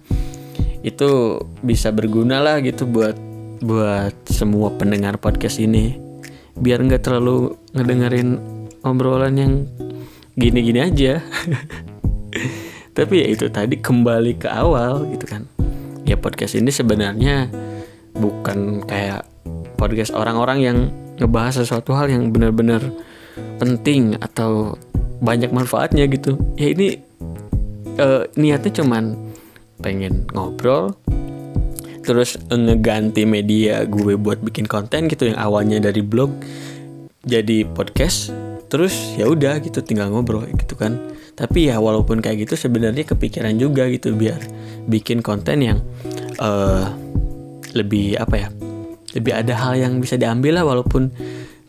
itu 0.82 1.42
bisa 1.62 1.90
berguna 1.90 2.42
lah 2.42 2.62
gitu 2.62 2.86
buat 2.86 3.18
buat 3.62 4.14
semua 4.30 4.74
pendengar 4.78 5.18
podcast 5.18 5.58
ini. 5.58 5.98
Biar 6.58 6.82
nggak 6.82 7.06
terlalu 7.06 7.54
ngedengerin 7.74 8.38
obrolan 8.82 9.36
yang 9.38 9.54
gini-gini 10.38 10.80
aja 10.86 11.22
tapi 12.98 13.22
ya 13.22 13.28
itu 13.30 13.46
tadi 13.54 13.78
kembali 13.78 14.42
ke 14.42 14.50
awal 14.50 15.06
gitu 15.14 15.30
kan. 15.30 15.46
Ya 16.02 16.18
podcast 16.18 16.58
ini 16.58 16.74
sebenarnya 16.74 17.46
bukan 18.18 18.82
kayak 18.90 19.22
podcast 19.78 20.18
orang-orang 20.18 20.60
yang 20.66 20.78
ngebahas 21.22 21.62
sesuatu 21.62 21.94
hal 21.94 22.10
yang 22.10 22.34
benar-benar 22.34 22.82
penting 23.62 24.18
atau 24.18 24.74
banyak 25.22 25.54
manfaatnya 25.54 26.10
gitu. 26.10 26.42
Ya 26.58 26.74
ini 26.74 26.98
uh, 28.02 28.26
niatnya 28.34 28.82
cuman 28.82 29.14
pengen 29.78 30.26
ngobrol 30.34 30.98
terus 32.02 32.40
ngeganti 32.50 33.28
media 33.28 33.84
gue 33.84 34.18
buat 34.18 34.42
bikin 34.42 34.66
konten 34.66 35.12
gitu 35.12 35.28
yang 35.28 35.38
awalnya 35.38 35.78
dari 35.78 36.00
blog 36.00 36.32
jadi 37.28 37.68
podcast 37.76 38.32
terus 38.72 38.96
ya 39.20 39.28
udah 39.28 39.60
gitu 39.60 39.84
tinggal 39.84 40.08
ngobrol 40.10 40.48
gitu 40.48 40.80
kan 40.80 40.96
tapi 41.38 41.70
ya 41.70 41.78
walaupun 41.78 42.18
kayak 42.18 42.50
gitu 42.50 42.58
sebenarnya 42.58 43.06
kepikiran 43.06 43.54
juga 43.62 43.86
gitu 43.94 44.18
biar 44.18 44.42
bikin 44.90 45.22
konten 45.22 45.62
yang 45.62 45.80
uh, 46.42 46.90
lebih 47.78 48.18
apa 48.18 48.36
ya 48.36 48.50
lebih 49.14 49.34
ada 49.38 49.54
hal 49.54 49.78
yang 49.78 50.02
bisa 50.02 50.18
diambil 50.18 50.60
lah 50.60 50.66
walaupun 50.66 51.14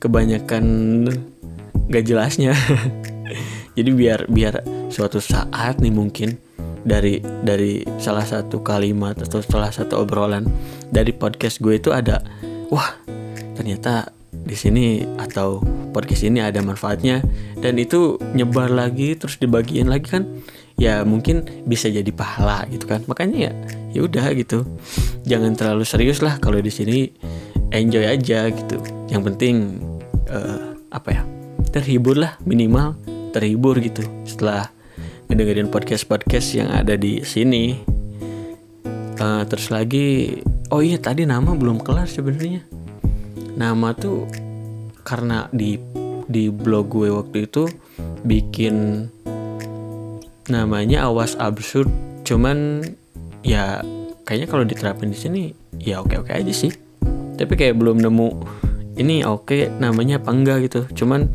kebanyakan 0.02 0.64
gak 1.88 2.04
jelasnya. 2.04 2.52
Jadi 3.76 3.90
biar 3.94 4.26
biar 4.26 4.64
suatu 4.90 5.22
saat 5.22 5.78
nih 5.78 5.94
mungkin 5.94 6.34
dari 6.82 7.20
dari 7.22 7.84
salah 8.00 8.25
satu 8.25 8.64
kalimat 8.64 9.14
atau 9.20 9.44
salah 9.44 9.70
satu 9.70 10.02
obrolan 10.02 10.48
dari 10.88 11.12
podcast 11.12 11.60
gue 11.60 11.76
itu 11.76 11.92
ada 11.92 12.25
wah 12.72 12.96
ternyata 13.54 14.17
di 14.32 14.56
sini 14.56 15.02
atau 15.16 15.61
podcast 15.92 16.25
ini 16.25 16.40
ada 16.40 16.61
manfaatnya. 16.61 17.25
Dan 17.58 17.76
itu 17.80 18.16
nyebar 18.37 18.70
lagi 18.70 19.18
terus 19.18 19.37
dibagiin 19.40 19.90
lagi 19.90 20.08
kan 20.08 20.25
ya 20.78 21.02
mungkin 21.02 21.42
bisa 21.66 21.90
jadi 21.90 22.08
pahala 22.14 22.64
gitu 22.70 22.87
kan. 22.87 23.02
Makanya 23.08 23.50
ya 23.50 23.52
ya 23.92 24.00
udah 24.04 24.26
gitu. 24.37 24.64
Jangan 25.26 25.58
terlalu 25.58 25.85
serius 25.85 26.23
lah 26.25 26.38
kalau 26.38 26.61
di 26.61 26.70
sini 26.70 27.11
enjoy 27.75 28.04
aja 28.06 28.49
gitu. 28.49 28.78
Yang 29.11 29.23
penting 29.35 29.54
uh, 30.30 30.76
apa 30.92 31.08
ya 31.12 31.23
terhibur 31.68 32.16
lah 32.16 32.40
minimal 32.49 32.97
terhibur 33.37 33.76
gitu 33.82 34.00
setelah 34.25 34.73
ngedengerin 35.28 35.68
podcast 35.68 36.08
podcast 36.08 36.56
yang 36.56 36.73
ada 36.73 36.97
di 36.97 37.20
sini. 37.25 37.76
Uh, 39.18 39.42
terus 39.50 39.75
lagi 39.75 40.38
oh 40.70 40.78
iya 40.78 40.94
tadi 41.00 41.26
nama 41.26 41.50
belum 41.56 41.82
kelar 41.82 42.06
sebenarnya 42.06 42.62
nama 43.59 43.91
tuh 43.93 44.31
karena 45.03 45.50
di 45.50 45.75
di 46.31 46.47
blog 46.47 46.95
gue 46.95 47.11
waktu 47.11 47.50
itu 47.50 47.67
bikin 48.23 49.09
namanya 50.47 51.11
awas 51.11 51.35
absurd. 51.37 51.91
Cuman 52.23 52.87
ya 53.43 53.83
kayaknya 54.23 54.47
kalau 54.47 54.65
diterapin 54.65 55.11
di 55.11 55.19
sini 55.19 55.43
ya 55.83 55.99
oke 55.99 56.23
oke 56.23 56.31
aja 56.31 56.55
sih. 56.55 56.71
Tapi 57.35 57.53
kayak 57.59 57.75
belum 57.75 57.99
nemu 57.99 58.29
ini 58.99 59.27
oke 59.27 59.75
namanya 59.83 60.23
apa 60.23 60.31
enggak 60.31 60.71
gitu. 60.71 60.87
Cuman 61.05 61.27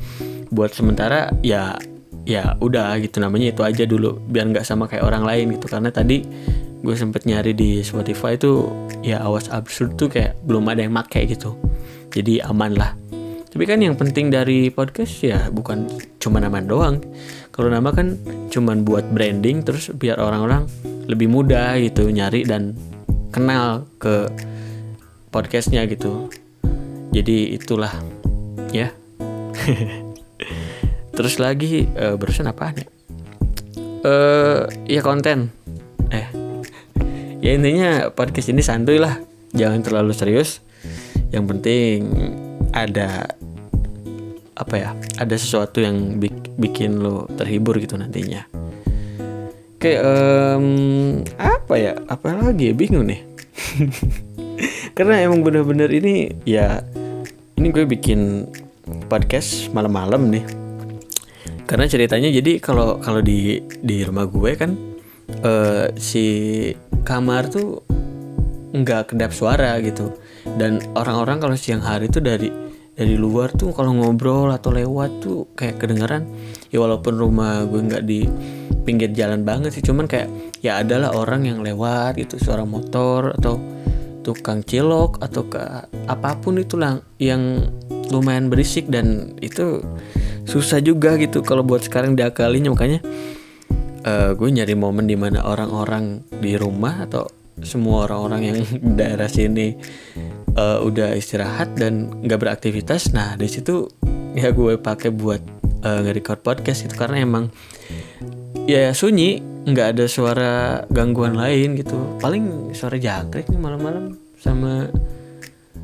buat 0.47 0.71
sementara 0.71 1.27
ya 1.43 1.75
ya 2.23 2.55
udah 2.63 2.95
gitu 3.03 3.19
namanya 3.19 3.51
itu 3.51 3.67
aja 3.67 3.83
dulu 3.83 4.15
biar 4.31 4.47
nggak 4.47 4.63
sama 4.63 4.87
kayak 4.87 5.03
orang 5.03 5.27
lain 5.27 5.59
gitu. 5.59 5.67
Karena 5.67 5.91
tadi 5.91 6.23
gue 6.83 6.95
sempet 6.95 7.23
nyari 7.27 7.51
di 7.55 7.79
Spotify 7.83 8.35
tuh 8.35 8.67
ya 9.03 9.23
awas 9.23 9.47
absurd 9.51 9.95
tuh 9.95 10.11
kayak 10.11 10.39
belum 10.43 10.67
ada 10.67 10.83
yang 10.83 10.91
make 10.91 11.15
gitu 11.27 11.55
jadi 12.13 12.45
aman 12.45 12.77
lah 12.77 12.93
tapi 13.53 13.69
kan 13.69 13.77
yang 13.77 13.93
penting 13.93 14.33
dari 14.33 14.73
podcast 14.73 15.21
ya 15.21 15.45
bukan 15.53 15.85
cuma 16.17 16.41
nama 16.41 16.57
doang. 16.57 16.97
Kalau 17.53 17.69
nama 17.69 17.93
kan 17.93 18.17
cuma 18.49 18.73
buat 18.73 19.05
branding 19.13 19.61
terus 19.61 19.93
biar 19.93 20.17
orang-orang 20.17 20.65
lebih 21.05 21.29
mudah 21.29 21.77
gitu 21.77 22.09
nyari 22.09 22.49
dan 22.49 22.73
kenal 23.29 23.85
ke 24.01 24.25
podcastnya 25.29 25.85
gitu. 25.85 26.33
Jadi 27.13 27.53
itulah 27.53 27.93
ya. 28.73 28.89
Terus 31.13 31.37
lagi 31.37 31.85
uh, 31.93 32.17
barusan 32.17 32.49
apa 32.49 32.73
nih 32.73 32.89
uh, 34.01 34.65
ya 34.89 35.05
konten. 35.05 35.53
Eh 36.09 36.25
ya 37.37 37.53
intinya 37.53 38.09
podcast 38.09 38.49
ini 38.49 38.65
santuy 38.65 38.97
lah. 38.97 39.21
Jangan 39.53 39.85
terlalu 39.85 40.17
serius 40.17 40.57
yang 41.33 41.49
penting 41.49 42.05
ada 42.69 43.25
apa 44.53 44.75
ya 44.77 44.89
ada 45.17 45.33
sesuatu 45.33 45.81
yang 45.81 46.21
bik 46.21 46.53
bikin 46.61 47.01
lo 47.01 47.25
terhibur 47.33 47.81
gitu 47.81 47.97
nantinya. 47.97 48.45
Oke 49.81 49.97
um, 49.99 50.65
apa 51.41 51.73
ya 51.75 51.91
apa 52.05 52.37
lagi 52.37 52.69
ya 52.69 52.73
bingung 52.77 53.09
nih. 53.09 53.25
Karena 54.97 55.25
emang 55.25 55.41
bener-bener 55.41 55.89
ini 55.89 56.29
ya 56.45 56.85
ini 57.57 57.67
gue 57.73 57.83
bikin 57.89 58.45
podcast 59.09 59.73
malam-malam 59.73 60.29
nih. 60.29 60.45
Karena 61.65 61.89
ceritanya 61.89 62.29
jadi 62.29 62.61
kalau 62.61 63.01
kalau 63.01 63.25
di 63.25 63.57
di 63.81 64.05
rumah 64.05 64.29
gue 64.29 64.51
kan 64.53 64.77
uh, 65.41 65.89
si 65.97 66.25
kamar 67.01 67.49
tuh 67.49 67.81
nggak 68.73 69.13
kedap 69.13 69.33
suara 69.33 69.77
gitu 69.81 70.13
dan 70.59 70.83
orang-orang 70.93 71.39
kalau 71.39 71.55
siang 71.55 71.81
hari 71.83 72.11
tuh 72.11 72.23
dari 72.23 72.51
dari 72.93 73.17
luar 73.17 73.49
tuh 73.57 73.73
kalau 73.73 73.97
ngobrol 73.97 74.53
atau 74.53 74.69
lewat 74.69 75.11
tuh 75.23 75.49
kayak 75.57 75.81
kedengeran. 75.81 76.29
Ya 76.69 76.81
walaupun 76.81 77.17
rumah 77.17 77.65
gue 77.65 77.81
nggak 77.81 78.03
di 78.05 78.25
pinggir 78.83 79.15
jalan 79.15 79.47
banget 79.47 79.79
sih 79.79 79.83
cuman 79.83 80.05
kayak 80.05 80.27
ya 80.59 80.83
adalah 80.83 81.15
orang 81.15 81.47
yang 81.47 81.63
lewat 81.63 82.19
gitu 82.19 82.35
suara 82.35 82.67
motor 82.67 83.31
atau 83.39 83.55
tukang 84.23 84.63
cilok 84.63 85.23
atau 85.23 85.47
ke 85.47 85.59
apa 86.07 86.39
pun 86.39 86.59
itulah 86.59 86.99
yang 87.19 87.63
lumayan 88.11 88.51
berisik 88.51 88.87
dan 88.91 89.35
itu 89.39 89.83
susah 90.43 90.83
juga 90.83 91.15
gitu 91.19 91.41
kalau 91.41 91.63
buat 91.63 91.83
sekarang 91.83 92.13
diakalinya. 92.13 92.71
Makanya 92.71 92.99
uh, 94.05 94.31
gue 94.35 94.49
nyari 94.51 94.75
momen 94.75 95.07
di 95.07 95.17
mana 95.17 95.43
orang-orang 95.43 96.23
di 96.39 96.55
rumah 96.59 97.07
atau 97.07 97.27
semua 97.61 98.09
orang-orang 98.09 98.41
yang 98.53 98.57
daerah 98.99 99.29
sini 99.29 99.77
uh, 100.57 100.79
udah 100.81 101.17
istirahat 101.17 101.73
dan 101.77 102.09
nggak 102.23 102.39
beraktivitas. 102.39 103.13
Nah 103.13 103.35
di 103.37 103.49
situ 103.49 103.89
ya 104.33 104.49
gue 104.53 104.77
pakai 104.77 105.13
buat 105.13 105.41
uh, 105.85 105.99
nge-record 106.05 106.41
podcast 106.41 106.85
itu 106.89 106.95
karena 106.97 107.21
emang 107.21 107.53
ya 108.65 108.89
sunyi 108.95 109.41
nggak 109.63 109.87
ada 109.97 110.05
suara 110.09 110.53
gangguan 110.89 111.37
lain 111.37 111.79
gitu. 111.79 112.19
Paling 112.19 112.75
suara 112.75 112.99
jangkrik 112.99 113.49
nih 113.49 113.61
malam-malam 113.61 114.17
sama 114.39 114.91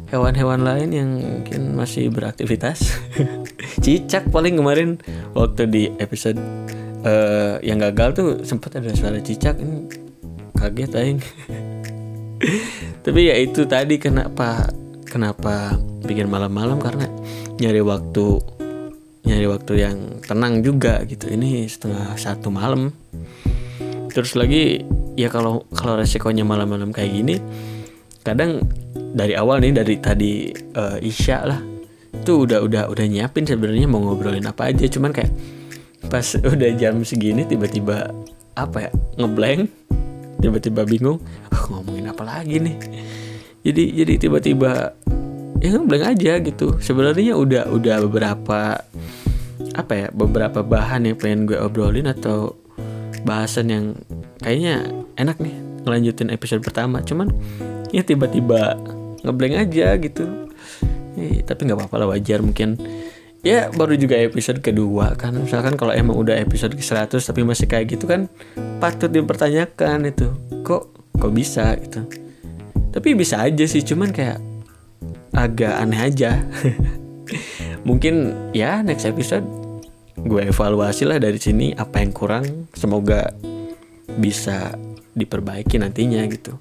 hewan-hewan 0.10 0.66
lain 0.66 0.90
yang 0.92 1.10
mungkin 1.22 1.78
masih 1.78 2.10
beraktivitas. 2.10 2.98
Cicak 3.84 4.28
paling 4.34 4.58
kemarin 4.58 5.00
waktu 5.38 5.70
di 5.70 5.84
episode 6.02 6.40
uh, 7.06 7.62
yang 7.62 7.80
gagal 7.80 8.10
tuh 8.18 8.30
sempat 8.44 8.76
ada 8.76 8.92
suara 8.92 9.22
cicak. 9.22 9.56
Ini 9.62 9.78
kaget 10.60 10.92
aing 11.00 11.20
tapi 13.06 13.28
ya 13.28 13.36
itu 13.36 13.68
tadi 13.68 14.00
kenapa 14.00 14.72
kenapa 15.06 15.76
bikin 16.06 16.32
malam-malam? 16.32 16.80
Karena 16.80 17.06
nyari 17.60 17.82
waktu 17.84 18.40
nyari 19.28 19.46
waktu 19.52 19.74
yang 19.78 19.98
tenang 20.24 20.64
juga 20.64 21.04
gitu. 21.06 21.28
Ini 21.28 21.68
setengah 21.68 22.16
satu 22.16 22.50
malam. 22.50 22.92
Terus 24.10 24.34
lagi 24.40 24.84
ya 25.20 25.28
kalau 25.28 25.68
kalau 25.76 26.00
resikonya 26.00 26.48
malam-malam 26.48 26.96
kayak 26.96 27.12
gini 27.12 27.36
kadang 28.24 28.64
dari 29.12 29.36
awal 29.36 29.60
nih 29.60 29.74
dari 29.76 29.96
tadi 30.00 30.54
uh, 30.76 30.98
isya 31.02 31.44
lah 31.44 31.60
itu 32.10 32.46
udah 32.46 32.62
udah 32.64 32.84
udah 32.92 33.06
nyiapin 33.08 33.48
sebenarnya 33.48 33.88
mau 33.88 34.02
ngobrolin 34.02 34.48
apa 34.48 34.72
aja. 34.72 34.88
Cuman 34.88 35.12
kayak 35.12 35.32
pas 36.08 36.26
udah 36.56 36.70
jam 36.80 37.04
segini 37.04 37.44
tiba-tiba 37.44 38.10
apa 38.56 38.90
ya 38.90 38.92
ngeblank 39.20 39.70
tiba-tiba 40.40 40.88
bingung 40.88 41.20
oh, 41.52 41.64
ngomongin 41.72 42.10
apa 42.10 42.24
lagi 42.24 42.58
nih? 42.60 42.76
Jadi 43.64 43.84
jadi 43.92 44.14
tiba-tiba 44.16 44.96
ya 45.60 45.76
blank 45.76 46.16
aja 46.16 46.34
gitu. 46.40 46.80
Sebenarnya 46.80 47.36
udah 47.36 47.68
udah 47.70 47.96
beberapa 48.08 48.80
apa 49.76 49.94
ya 49.96 50.08
beberapa 50.12 50.64
bahan 50.64 51.12
yang 51.12 51.18
pengen 51.20 51.48
gue 51.48 51.60
obrolin 51.60 52.08
atau 52.08 52.56
bahasan 53.28 53.68
yang 53.70 53.86
kayaknya 54.40 54.88
enak 55.20 55.38
nih 55.44 55.56
ngelanjutin 55.84 56.32
episode 56.32 56.64
pertama. 56.64 57.04
Cuman 57.04 57.32
ya 57.92 58.02
tiba-tiba 58.02 58.80
ngeblank 59.28 59.56
aja 59.70 60.00
gitu. 60.00 60.48
Eh, 61.20 61.44
tapi 61.44 61.68
nggak 61.68 61.76
apa-apa 61.84 61.96
lah 62.00 62.08
wajar 62.16 62.40
mungkin 62.40 62.80
ya 63.40 63.72
baru 63.72 63.96
juga 63.96 64.20
episode 64.20 64.60
kedua 64.60 65.16
kan. 65.16 65.36
Misalkan 65.36 65.80
kalau 65.80 65.96
emang 65.96 66.16
udah 66.20 66.36
episode 66.40 66.76
ke 66.76 66.84
100 66.84 67.20
tapi 67.20 67.42
masih 67.48 67.66
kayak 67.68 67.96
gitu 67.98 68.06
kan 68.10 68.28
patut 68.80 69.12
dipertanyakan 69.12 70.12
itu. 70.12 70.28
Kok 70.64 70.84
kok 71.20 71.32
bisa 71.32 71.76
gitu? 71.80 72.04
Tapi 72.90 73.08
bisa 73.14 73.44
aja 73.46 73.66
sih 73.70 73.86
cuman 73.86 74.12
kayak 74.12 74.40
agak 75.36 75.74
aneh 75.80 76.00
aja. 76.00 76.44
Mungkin 77.88 78.36
ya 78.52 78.84
next 78.84 79.08
episode 79.08 79.46
gue 80.20 80.52
evaluasi 80.52 81.08
lah 81.08 81.16
dari 81.22 81.40
sini 81.40 81.72
apa 81.76 82.04
yang 82.04 82.12
kurang. 82.12 82.68
Semoga 82.76 83.32
bisa 84.20 84.76
diperbaiki 85.16 85.80
nantinya 85.80 86.26
gitu. 86.28 86.60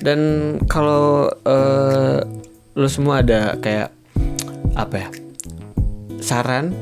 Dan 0.00 0.20
kalau 0.70 1.28
uh, 1.28 2.20
lo 2.76 2.88
semua 2.88 3.24
ada 3.24 3.56
kayak 3.58 3.90
apa 4.76 4.96
ya 5.00 5.08
saran 6.20 6.72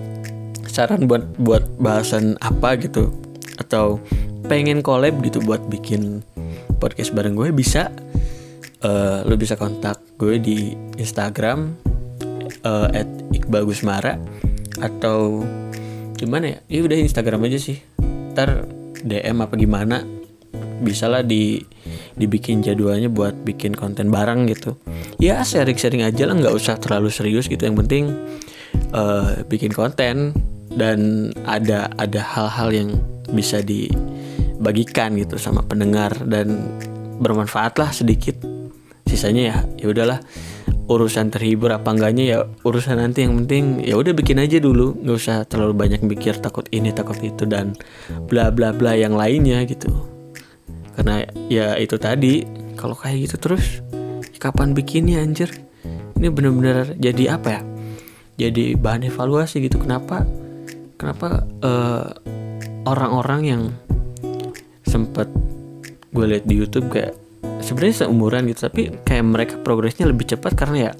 saran 0.69 1.07
buat 1.07 1.25
buat 1.39 1.65
bahasan 1.79 2.41
apa 2.43 2.79
gitu 2.81 3.15
atau 3.61 4.03
pengen 4.51 4.83
collab 4.83 5.23
gitu 5.23 5.41
buat 5.43 5.63
bikin 5.71 6.21
podcast 6.83 7.15
bareng 7.15 7.39
gue 7.39 7.55
bisa 7.55 7.89
uh, 8.85 9.25
lu 9.25 9.35
bisa 9.39 9.57
kontak 9.57 9.99
gue 10.21 10.37
di 10.37 10.77
Instagram 11.01 11.75
uh, 12.63 12.89
at 12.93 13.09
Iqbal 13.33 13.65
Gusmara 13.67 14.21
atau 14.79 15.43
gimana 16.19 16.57
ya? 16.57 16.59
Ya 16.69 16.81
udah 16.85 16.99
Instagram 16.99 17.47
aja 17.47 17.59
sih. 17.59 17.79
Ntar 18.35 18.67
DM 19.05 19.39
apa 19.45 19.55
gimana 19.55 20.03
bisa 20.83 21.07
lah 21.07 21.23
di 21.23 21.63
dibikin 22.15 22.63
jadwalnya 22.63 23.11
buat 23.11 23.35
bikin 23.43 23.75
konten 23.75 24.11
bareng 24.11 24.47
gitu. 24.51 24.79
Ya 25.19 25.43
sharing-sharing 25.43 26.03
aja 26.03 26.27
lah 26.27 26.35
nggak 26.39 26.55
usah 26.55 26.79
terlalu 26.79 27.11
serius 27.11 27.47
gitu. 27.47 27.63
Yang 27.63 27.77
penting 27.87 28.05
uh, 28.95 29.43
bikin 29.51 29.75
konten 29.75 30.33
dan 30.75 31.31
ada 31.47 31.91
ada 31.99 32.21
hal-hal 32.21 32.69
yang 32.75 32.89
bisa 33.31 33.63
dibagikan 33.63 35.15
gitu 35.19 35.39
sama 35.39 35.63
pendengar 35.67 36.15
dan 36.27 36.79
bermanfaat 37.19 37.79
lah 37.79 37.91
sedikit. 37.95 38.39
Sisanya 39.07 39.43
ya 39.43 39.57
ya 39.79 39.87
udahlah. 39.91 40.21
Urusan 40.85 41.33
terhibur 41.33 41.73
apa 41.73 41.97
enggaknya 41.97 42.25
ya 42.29 42.39
urusan 42.61 43.01
nanti. 43.01 43.25
Yang 43.25 43.35
penting 43.45 43.65
ya 43.89 43.97
udah 43.97 44.13
bikin 44.13 44.37
aja 44.37 44.61
dulu. 44.61 44.93
Nggak 45.01 45.17
usah 45.17 45.37
terlalu 45.49 45.73
banyak 45.73 46.01
mikir 46.05 46.37
takut 46.45 46.69
ini 46.75 46.93
takut 46.93 47.17
itu 47.25 47.49
dan 47.49 47.73
bla 48.29 48.53
bla 48.53 48.75
bla 48.75 48.93
yang 48.93 49.17
lainnya 49.17 49.65
gitu. 49.65 49.89
Karena 50.95 51.25
ya 51.49 51.75
itu 51.81 51.97
tadi 51.97 52.45
kalau 52.77 52.93
kayak 52.93 53.31
gitu 53.31 53.37
terus 53.41 53.81
kapan 54.37 54.77
bikinnya 54.77 55.25
anjir? 55.25 55.49
Ini 56.21 56.29
bener-bener 56.29 56.95
jadi 57.01 57.37
apa 57.41 57.49
ya 57.49 57.61
jadi 58.35 58.75
bahan 58.75 59.07
evaluasi 59.07 59.63
gitu. 59.63 59.79
Kenapa 59.79 60.27
kenapa 60.99 61.47
uh, 61.63 62.09
orang-orang 62.87 63.41
yang 63.45 63.63
sempat 64.87 65.27
gue 66.15 66.25
lihat 66.25 66.47
di 66.47 66.55
YouTube 66.55 66.91
kayak 66.91 67.19
sebenarnya 67.65 68.07
seumuran 68.07 68.47
gitu 68.47 68.71
tapi 68.71 68.83
kayak 69.03 69.25
mereka 69.25 69.55
progresnya 69.59 70.07
lebih 70.07 70.31
cepat 70.31 70.55
karena 70.55 70.77
ya 70.79 70.93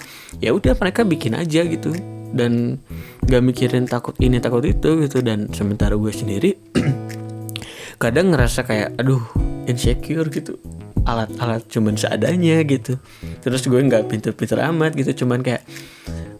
ya 0.43 0.51
udah 0.55 0.75
mereka 0.79 1.03
bikin 1.03 1.35
aja 1.39 1.63
gitu. 1.67 1.95
Dan 2.35 2.83
gak 3.31 3.47
mikirin 3.47 3.87
takut 3.87 4.19
ini 4.19 4.43
takut 4.43 4.67
itu 4.67 5.07
gitu. 5.07 5.23
Dan 5.23 5.55
sementara 5.55 5.95
gue 5.95 6.11
sendiri 6.11 6.51
kadang 8.03 8.35
ngerasa 8.35 8.67
kayak 8.67 8.99
aduh 8.99 9.23
insecure 9.71 10.27
gitu 10.35 10.59
alat-alat 11.05 11.65
cuman 11.69 11.95
seadanya 11.95 12.65
gitu. 12.65 12.97
Terus 13.45 13.65
gue 13.69 13.81
nggak 13.81 14.09
pinter-pinter 14.09 14.59
amat 14.73 14.97
gitu 14.97 15.25
cuman 15.25 15.45
kayak 15.45 15.63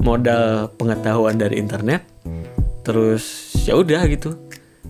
modal 0.01 0.73
pengetahuan 0.77 1.37
dari 1.37 1.61
internet. 1.61 2.05
Terus 2.85 3.55
ya 3.65 3.77
udah 3.77 4.05
gitu. 4.09 4.37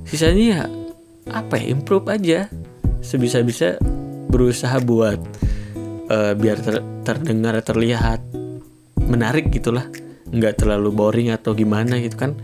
Sisanya 0.06 0.44
ya 0.44 0.60
apa 1.30 1.58
ya 1.58 1.74
improve 1.74 2.06
aja. 2.10 2.50
Sebisa-bisa 3.04 3.76
berusaha 4.32 4.80
buat 4.80 5.20
uh, 6.08 6.32
biar 6.32 6.58
ter 6.62 6.80
terdengar 7.04 7.58
terlihat 7.60 8.22
menarik 9.04 9.50
gitulah. 9.50 9.86
Nggak 10.30 10.64
terlalu 10.64 10.90
boring 10.90 11.30
atau 11.30 11.54
gimana 11.54 11.98
gitu 12.02 12.16
kan. 12.18 12.38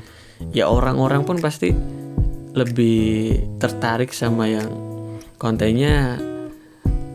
Ya 0.55 0.71
orang-orang 0.71 1.27
pun 1.27 1.37
pasti 1.39 1.75
lebih 2.51 3.39
tertarik 3.63 4.11
sama 4.11 4.51
yang 4.51 4.67
kontennya 5.39 6.19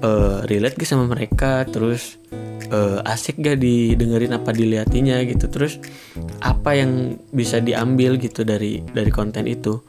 uh, 0.05 0.45
relate 0.45 0.77
gak 0.77 0.89
sama 0.89 1.09
mereka? 1.09 1.65
Terus 1.65 2.21
uh, 2.69 3.01
asik 3.01 3.41
gak 3.41 3.59
didengerin 3.59 4.37
apa 4.37 4.53
diliatinya 4.53 5.17
gitu? 5.25 5.49
Terus 5.49 5.81
apa 6.45 6.77
yang 6.77 7.17
bisa 7.33 7.57
diambil 7.57 8.21
gitu 8.21 8.45
dari 8.45 8.85
dari 8.85 9.09
konten 9.09 9.49
itu? 9.49 9.81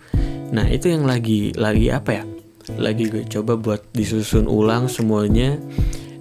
Nah 0.57 0.64
itu 0.72 0.88
yang 0.88 1.05
lagi 1.05 1.52
lagi 1.55 1.92
apa 1.92 2.22
ya? 2.22 2.24
Lagi 2.81 3.07
gue 3.12 3.24
coba 3.29 3.55
buat 3.55 3.83
disusun 3.94 4.48
ulang 4.50 4.90
semuanya 4.90 5.55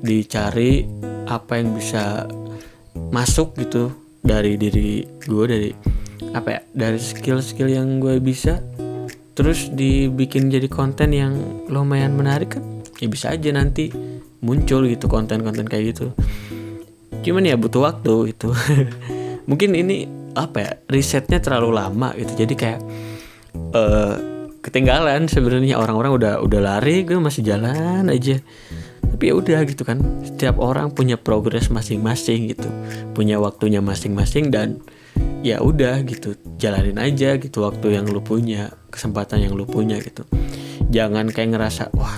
dicari 0.06 0.86
apa 1.26 1.58
yang 1.58 1.74
bisa 1.74 2.30
masuk 3.10 3.58
gitu 3.58 3.90
dari 4.22 4.60
diri 4.60 5.08
gue 5.26 5.46
dari 5.48 5.72
apa 6.36 6.50
ya? 6.52 6.62
Dari 6.76 7.00
skill-skill 7.00 7.72
yang 7.72 7.98
gue 8.04 8.20
bisa 8.22 8.62
terus 9.36 9.68
dibikin 9.68 10.48
jadi 10.48 10.72
konten 10.72 11.12
yang 11.12 11.36
lumayan 11.68 12.16
menarik 12.16 12.56
kan 12.56 12.75
ya 13.00 13.08
bisa 13.12 13.32
aja 13.36 13.50
nanti 13.52 13.92
muncul 14.40 14.88
gitu 14.88 15.06
konten-konten 15.12 15.68
kayak 15.68 15.96
gitu. 15.96 16.16
Cuman 17.26 17.44
ya 17.48 17.58
butuh 17.58 17.82
waktu 17.82 18.36
itu 18.36 18.54
mungkin 19.50 19.74
ini 19.74 20.06
apa 20.36 20.58
ya 20.62 20.72
risetnya 20.92 21.40
terlalu 21.40 21.76
lama 21.76 22.12
gitu. 22.14 22.46
Jadi 22.46 22.54
kayak 22.54 22.80
uh, 23.74 24.16
ketinggalan 24.62 25.26
sebenarnya. 25.26 25.80
Orang-orang 25.80 26.12
udah 26.16 26.34
udah 26.44 26.60
lari 26.62 27.06
gue 27.08 27.18
masih 27.18 27.42
jalan 27.42 28.06
aja. 28.12 28.42
Tapi 29.06 29.24
ya 29.32 29.34
udah 29.34 29.60
gitu 29.66 29.88
kan. 29.88 30.02
Setiap 30.28 30.60
orang 30.60 30.92
punya 30.92 31.16
progres 31.16 31.72
masing-masing 31.72 32.52
gitu. 32.52 32.68
Punya 33.16 33.40
waktunya 33.40 33.80
masing-masing 33.80 34.52
dan 34.52 34.84
ya 35.46 35.62
udah 35.62 36.02
gitu 36.10 36.34
jalanin 36.58 36.98
aja 36.98 37.38
gitu 37.38 37.62
waktu 37.62 37.94
yang 37.94 38.10
lu 38.10 38.18
punya 38.18 38.74
kesempatan 38.90 39.46
yang 39.46 39.54
lu 39.54 39.70
punya 39.70 40.02
gitu. 40.02 40.26
Jangan 40.90 41.30
kayak 41.30 41.54
ngerasa 41.54 41.94
wah 41.94 42.18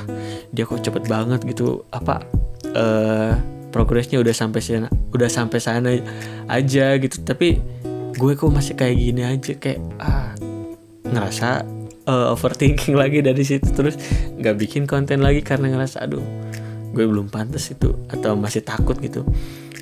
dia 0.56 0.64
kok 0.64 0.80
cepet 0.80 1.12
banget 1.12 1.44
gitu. 1.44 1.84
Apa 1.92 2.24
uh, 2.72 3.36
progresnya 3.76 4.24
udah 4.24 4.32
sampai 4.32 4.64
sana 4.64 4.88
udah 5.12 5.28
sampai 5.28 5.60
sana 5.60 5.92
aja 6.48 6.96
gitu. 6.96 7.20
Tapi 7.20 7.60
gue 8.16 8.32
kok 8.40 8.48
masih 8.48 8.80
kayak 8.80 8.96
gini 8.96 9.22
aja 9.28 9.54
kayak 9.60 9.84
ah 10.00 10.32
ngerasa 11.04 11.68
uh, 12.08 12.32
overthinking 12.32 12.96
lagi 13.04 13.20
dari 13.20 13.44
situ. 13.44 13.68
Terus 13.76 14.00
nggak 14.40 14.56
bikin 14.56 14.88
konten 14.88 15.20
lagi 15.20 15.44
karena 15.44 15.68
ngerasa 15.76 16.08
aduh 16.08 16.24
gue 16.96 17.04
belum 17.04 17.28
pantas 17.28 17.68
itu 17.70 17.92
atau 18.08 18.40
masih 18.40 18.64
takut 18.64 18.96
gitu 19.04 19.28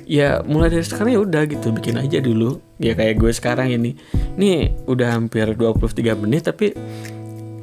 ya 0.06 0.40
mulai 0.46 0.70
dari 0.70 0.86
sekarang 0.86 1.12
ya 1.12 1.20
udah 1.20 1.42
gitu 1.50 1.74
bikin 1.74 1.98
aja 1.98 2.22
dulu. 2.22 2.62
Ya 2.78 2.94
kayak 2.94 3.18
gue 3.18 3.32
sekarang 3.34 3.74
ini. 3.74 3.98
Ini 4.38 4.86
udah 4.86 5.18
hampir 5.18 5.52
23 5.52 6.16
menit 6.16 6.46
tapi 6.46 6.72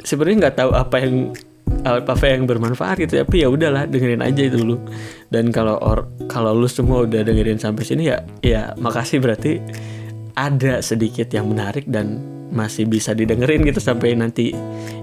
sebenarnya 0.04 0.48
nggak 0.48 0.58
tahu 0.60 0.72
apa 0.76 0.96
yang 1.00 1.16
apa 1.88 2.26
yang 2.28 2.44
bermanfaat 2.46 3.08
gitu. 3.08 3.24
Tapi 3.24 3.42
ya 3.42 3.48
udahlah 3.50 3.88
dengerin 3.88 4.22
aja 4.22 4.42
itu 4.44 4.60
dulu. 4.60 4.78
Dan 5.32 5.50
kalau 5.50 5.80
or 5.80 6.06
kalau 6.28 6.52
lu 6.54 6.68
semua 6.68 7.08
udah 7.08 7.24
dengerin 7.24 7.58
sampai 7.58 7.84
sini 7.88 8.12
ya 8.12 8.22
ya 8.44 8.76
makasih 8.76 9.24
berarti 9.24 9.64
ada 10.34 10.82
sedikit 10.84 11.30
yang 11.32 11.50
menarik 11.50 11.88
dan 11.88 12.20
masih 12.54 12.86
bisa 12.86 13.18
didengerin 13.18 13.66
gitu 13.66 13.82
sampai 13.82 14.14
nanti 14.14 14.54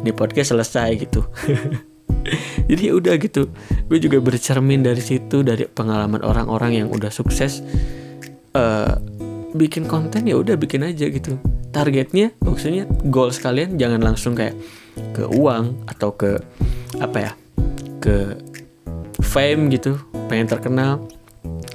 di 0.07 0.11
podcast 0.15 0.55
selesai 0.55 0.89
gitu 1.03 1.27
jadi 2.71 2.83
ya 2.87 2.95
udah 2.95 3.15
gitu. 3.19 3.51
Gue 3.91 3.99
juga 3.99 4.23
bercermin 4.23 4.87
dari 4.87 5.03
situ 5.03 5.43
dari 5.43 5.67
pengalaman 5.67 6.23
orang-orang 6.23 6.87
yang 6.87 6.89
udah 6.95 7.11
sukses. 7.11 7.67
Uh, 8.55 8.95
bikin 9.51 9.91
konten 9.91 10.31
ya 10.31 10.39
udah 10.39 10.55
bikin 10.55 10.87
aja 10.87 11.11
gitu. 11.11 11.35
Targetnya 11.75 12.31
maksudnya 12.47 12.87
goal 13.11 13.35
sekalian 13.35 13.75
jangan 13.75 13.99
langsung 13.99 14.39
kayak 14.39 14.55
ke 15.11 15.27
uang 15.27 15.91
atau 15.91 16.15
ke 16.15 16.39
apa 17.03 17.19
ya 17.19 17.33
ke 17.99 18.39
fame 19.19 19.75
gitu 19.75 19.99
pengen 20.31 20.47
terkenal. 20.47 21.03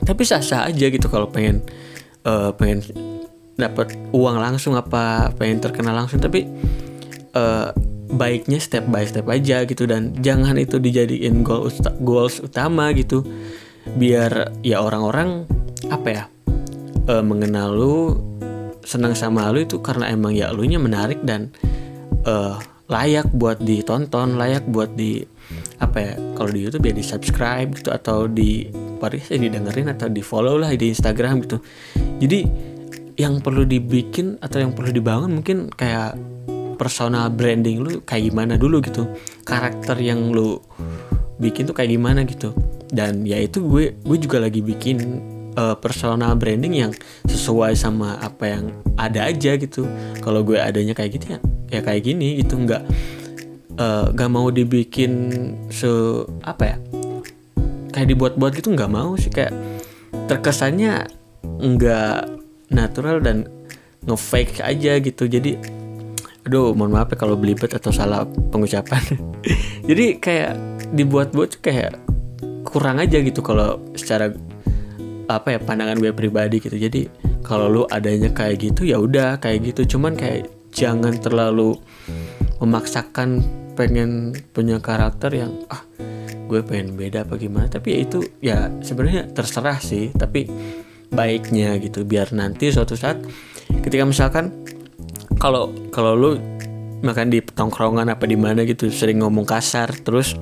Tapi 0.08 0.24
sah-sah 0.24 0.72
aja 0.72 0.88
gitu 0.88 1.12
kalau 1.12 1.28
pengen 1.28 1.60
uh, 2.24 2.56
pengen 2.56 2.88
dapat 3.60 3.96
uang 4.16 4.40
langsung 4.40 4.80
apa 4.80 5.36
pengen 5.36 5.60
terkenal 5.60 5.96
langsung. 5.96 6.24
Tapi 6.24 6.48
uh, 7.36 7.76
baiknya 8.12 8.62
step 8.62 8.86
by 8.90 9.06
step 9.06 9.26
aja 9.26 9.66
gitu 9.66 9.90
dan 9.90 10.14
jangan 10.22 10.56
itu 10.62 10.78
dijadiin 10.78 11.42
goal 11.42 11.70
usta 11.70 11.94
goals 12.02 12.42
utama 12.44 12.94
gitu. 12.94 13.26
Biar 13.86 14.54
ya 14.66 14.82
orang-orang 14.82 15.46
apa 15.90 16.08
ya 16.10 16.24
uh, 17.10 17.24
mengenal 17.26 17.70
lu 17.74 17.98
senang 18.86 19.18
sama 19.18 19.50
lu 19.50 19.66
itu 19.66 19.82
karena 19.82 20.14
emang 20.14 20.34
ya 20.34 20.54
lu 20.54 20.66
nya 20.66 20.78
menarik 20.78 21.22
dan 21.26 21.50
uh, 22.30 22.62
layak 22.86 23.34
buat 23.34 23.58
ditonton 23.58 24.38
layak 24.38 24.70
buat 24.70 24.94
di 24.94 25.26
apa 25.82 25.98
ya 25.98 26.14
kalau 26.38 26.50
di 26.54 26.60
YouTube 26.62 26.86
ya 26.86 26.94
di 26.94 27.04
subscribe 27.06 27.70
gitu 27.74 27.90
atau 27.90 28.30
di 28.30 28.70
podcast 29.02 29.34
ya 29.34 29.42
didengerin 29.42 29.90
atau 29.90 30.08
di 30.10 30.22
follow 30.22 30.56
lah 30.62 30.72
di 30.74 30.94
Instagram 30.94 31.44
gitu. 31.46 31.58
Jadi 32.22 32.40
yang 33.16 33.40
perlu 33.40 33.64
dibikin 33.64 34.40
atau 34.40 34.60
yang 34.60 34.72
perlu 34.76 34.92
dibangun 34.92 35.40
mungkin 35.40 35.72
kayak 35.72 36.20
personal 36.76 37.32
branding 37.32 37.82
lu 37.82 38.04
kayak 38.04 38.32
gimana 38.32 38.60
dulu 38.60 38.84
gitu. 38.84 39.08
Karakter 39.48 39.98
yang 40.00 40.32
lu 40.32 40.60
bikin 41.40 41.68
tuh 41.68 41.76
kayak 41.76 41.92
gimana 41.92 42.24
gitu. 42.24 42.56
Dan 42.92 43.26
ya 43.28 43.42
itu 43.42 43.64
gue 43.66 43.98
gue 44.00 44.18
juga 44.20 44.40
lagi 44.40 44.62
bikin 44.64 44.98
uh, 45.56 45.76
personal 45.76 46.36
branding 46.38 46.76
yang 46.86 46.92
sesuai 47.28 47.76
sama 47.76 48.20
apa 48.22 48.60
yang 48.60 48.64
ada 48.96 49.28
aja 49.28 49.58
gitu. 49.58 49.88
Kalau 50.22 50.44
gue 50.44 50.60
adanya 50.60 50.94
kayak 50.96 51.12
gitu 51.20 51.26
ya 51.36 51.40
ya 51.72 51.80
kayak 51.84 52.02
gini 52.06 52.40
gitu. 52.44 52.56
Nggak 52.60 52.84
uh, 53.80 54.12
nggak 54.14 54.32
mau 54.32 54.48
dibikin 54.52 55.12
se 55.72 55.90
apa 56.44 56.64
ya 56.76 56.78
kayak 57.96 58.08
dibuat-buat 58.12 58.52
gitu 58.56 58.72
nggak 58.76 58.92
mau 58.92 59.16
sih. 59.20 59.32
Kayak 59.32 59.56
terkesannya 60.32 61.08
nggak 61.44 62.20
natural 62.72 63.20
dan 63.20 63.48
ngefake 64.06 64.62
aja 64.62 65.02
gitu. 65.02 65.26
Jadi 65.26 65.58
aduh 66.46 66.78
mohon 66.78 66.94
maaf 66.94 67.10
ya 67.10 67.18
kalau 67.18 67.34
belibet 67.34 67.74
atau 67.74 67.90
salah 67.90 68.24
pengucapan. 68.54 69.02
Jadi 69.90 70.22
kayak 70.22 70.54
dibuat-buat 70.94 71.58
kayak 71.58 71.98
kurang 72.62 73.02
aja 73.02 73.18
gitu 73.22 73.42
kalau 73.42 73.82
secara 73.98 74.30
apa 75.26 75.58
ya 75.58 75.60
pandangan 75.62 75.98
gue 75.98 76.14
pribadi 76.14 76.62
gitu. 76.62 76.78
Jadi 76.78 77.10
kalau 77.42 77.66
lu 77.70 77.84
adanya 77.90 78.30
kayak 78.30 78.62
gitu 78.62 78.86
ya 78.86 79.02
udah 79.02 79.42
kayak 79.42 79.74
gitu. 79.74 79.98
Cuman 79.98 80.14
kayak 80.14 80.46
jangan 80.70 81.18
terlalu 81.18 81.78
memaksakan 82.62 83.42
pengen 83.74 84.38
punya 84.54 84.78
karakter 84.78 85.34
yang 85.34 85.52
ah 85.74 85.82
gue 86.46 86.62
pengen 86.62 86.94
beda 86.94 87.26
apa 87.26 87.42
gimana. 87.42 87.66
Tapi 87.66 87.88
ya 87.90 87.98
itu 88.06 88.20
ya 88.38 88.58
sebenarnya 88.86 89.34
terserah 89.34 89.82
sih. 89.82 90.14
Tapi 90.14 90.46
baiknya 91.10 91.78
gitu 91.82 92.06
biar 92.06 92.34
nanti 92.38 92.70
suatu 92.70 92.94
saat 92.94 93.18
ketika 93.82 94.06
misalkan 94.06 94.65
kalau 95.40 95.72
kalau 95.92 96.14
lu 96.16 96.32
makan 97.06 97.30
di 97.30 97.44
tongkrongan 97.44 98.10
apa 98.10 98.26
di 98.26 98.38
mana 98.40 98.66
gitu 98.66 98.90
sering 98.90 99.22
ngomong 99.22 99.46
kasar 99.46 99.94
terus 100.02 100.34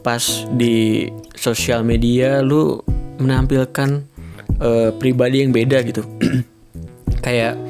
pas 0.00 0.20
di 0.52 1.08
sosial 1.36 1.84
media 1.84 2.44
lu 2.44 2.80
menampilkan 3.20 4.04
uh, 4.60 4.90
pribadi 4.96 5.44
yang 5.44 5.52
beda 5.52 5.84
gitu. 5.84 6.04
Kayak 7.24 7.60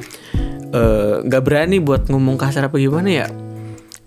eh, 0.71 1.15
nggak 1.27 1.43
uh, 1.43 1.47
berani 1.47 1.83
buat 1.83 2.07
ngomong 2.07 2.39
kasar 2.39 2.71
apa 2.71 2.79
gimana 2.79 3.11
ya 3.11 3.27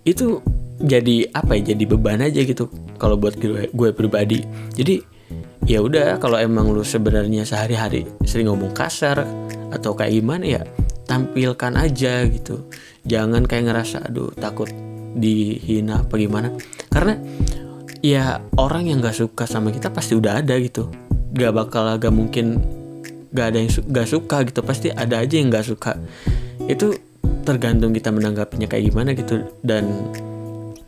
itu 0.08 0.40
jadi 0.80 1.28
apa 1.36 1.60
ya 1.60 1.76
jadi 1.76 1.84
beban 1.84 2.24
aja 2.24 2.48
gitu 2.48 2.72
kalau 2.96 3.20
buat 3.20 3.36
gue, 3.36 3.68
gue 3.68 3.90
pribadi. 3.92 4.40
Jadi 4.72 5.04
ya 5.68 5.84
udah 5.84 6.20
kalau 6.20 6.40
emang 6.40 6.72
lu 6.72 6.84
sebenarnya 6.84 7.44
sehari-hari 7.44 8.08
sering 8.24 8.52
ngomong 8.52 8.72
kasar 8.72 9.24
atau 9.72 9.96
kayak 9.96 10.24
gimana 10.24 10.44
ya 10.44 10.62
tampilkan 11.06 11.74
aja 11.76 12.24
gitu. 12.28 12.68
Jangan 13.04 13.44
kayak 13.44 13.72
ngerasa 13.72 14.08
aduh 14.08 14.32
takut 14.36 14.72
dihina 15.14 16.04
apa 16.04 16.16
gimana. 16.18 16.50
Karena 16.90 17.20
ya 18.04 18.42
orang 18.58 18.90
yang 18.90 19.00
gak 19.00 19.16
suka 19.16 19.46
sama 19.46 19.70
kita 19.70 19.94
pasti 19.94 20.18
udah 20.18 20.42
ada 20.42 20.58
gitu. 20.60 20.90
Gak 21.34 21.54
bakal 21.54 21.98
gak 22.00 22.14
mungkin 22.14 22.60
gak 23.34 23.54
ada 23.54 23.58
yang 23.62 23.72
su 23.72 23.82
gak 23.86 24.10
suka 24.10 24.44
gitu. 24.48 24.64
Pasti 24.66 24.88
ada 24.90 25.22
aja 25.22 25.36
yang 25.36 25.54
gak 25.54 25.68
suka. 25.68 25.98
Itu 26.66 26.96
tergantung 27.44 27.92
kita 27.92 28.10
menanggapinya 28.10 28.68
kayak 28.72 28.84
gimana 28.92 29.12
gitu. 29.14 29.44
Dan 29.60 30.14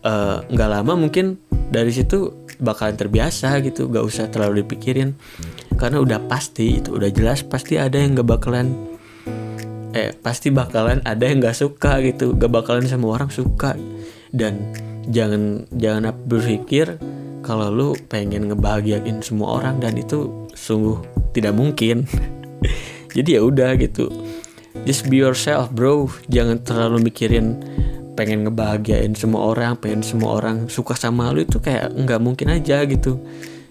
uh, 0.08 0.40
nggak 0.48 0.70
lama 0.72 0.96
mungkin 0.96 1.36
dari 1.52 1.92
situ 1.92 2.48
bakalan 2.64 2.96
terbiasa 2.96 3.60
gitu. 3.62 3.92
Gak 3.92 4.06
usah 4.06 4.26
terlalu 4.32 4.64
dipikirin. 4.64 5.14
Karena 5.76 6.00
udah 6.00 6.24
pasti 6.32 6.80
itu 6.80 6.96
udah 6.96 7.12
jelas 7.12 7.44
pasti 7.44 7.76
ada 7.76 8.00
yang 8.00 8.16
gak 8.16 8.40
bakalan 8.40 8.95
eh 9.96 10.12
pasti 10.12 10.52
bakalan 10.52 11.00
ada 11.08 11.24
yang 11.24 11.40
gak 11.40 11.56
suka 11.56 12.04
gitu. 12.04 12.36
Gak 12.36 12.52
bakalan 12.52 12.84
semua 12.86 13.16
orang 13.16 13.32
suka. 13.32 13.80
Dan 14.36 14.76
jangan 15.08 15.64
jangan 15.72 16.12
berpikir 16.28 17.00
kalau 17.40 17.72
lu 17.72 17.90
pengen 18.12 18.52
ngebahagiain 18.52 19.24
semua 19.24 19.64
orang 19.64 19.80
dan 19.80 19.96
itu 19.96 20.50
sungguh 20.52 21.00
tidak 21.32 21.56
mungkin. 21.56 22.04
Jadi 23.16 23.40
ya 23.40 23.42
udah 23.48 23.80
gitu. 23.80 24.12
Just 24.84 25.08
be 25.08 25.24
yourself 25.24 25.72
bro. 25.72 26.12
Jangan 26.28 26.60
terlalu 26.68 27.08
mikirin 27.08 27.64
pengen 28.20 28.48
ngebahagiain 28.48 29.12
semua 29.16 29.52
orang 29.52 29.76
pengen 29.76 30.00
semua 30.00 30.40
orang 30.40 30.72
suka 30.72 30.96
sama 30.96 31.36
lu 31.36 31.44
itu 31.44 31.60
kayak 31.60 31.96
nggak 31.96 32.20
mungkin 32.20 32.52
aja 32.52 32.84
gitu. 32.84 33.16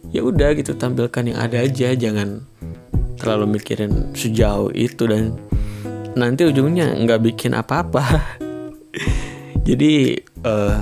Ya 0.09 0.25
udah 0.25 0.57
gitu 0.57 0.73
tampilkan 0.73 1.29
yang 1.29 1.37
ada 1.37 1.61
aja. 1.61 1.93
Jangan 1.93 2.49
terlalu 3.21 3.61
mikirin 3.61 4.17
sejauh 4.17 4.73
itu 4.73 5.05
dan 5.05 5.37
nanti 6.15 6.47
ujungnya 6.47 6.95
nggak 6.95 7.21
bikin 7.31 7.53
apa-apa. 7.59 8.03
Jadi 9.69 10.19
uh, 10.47 10.79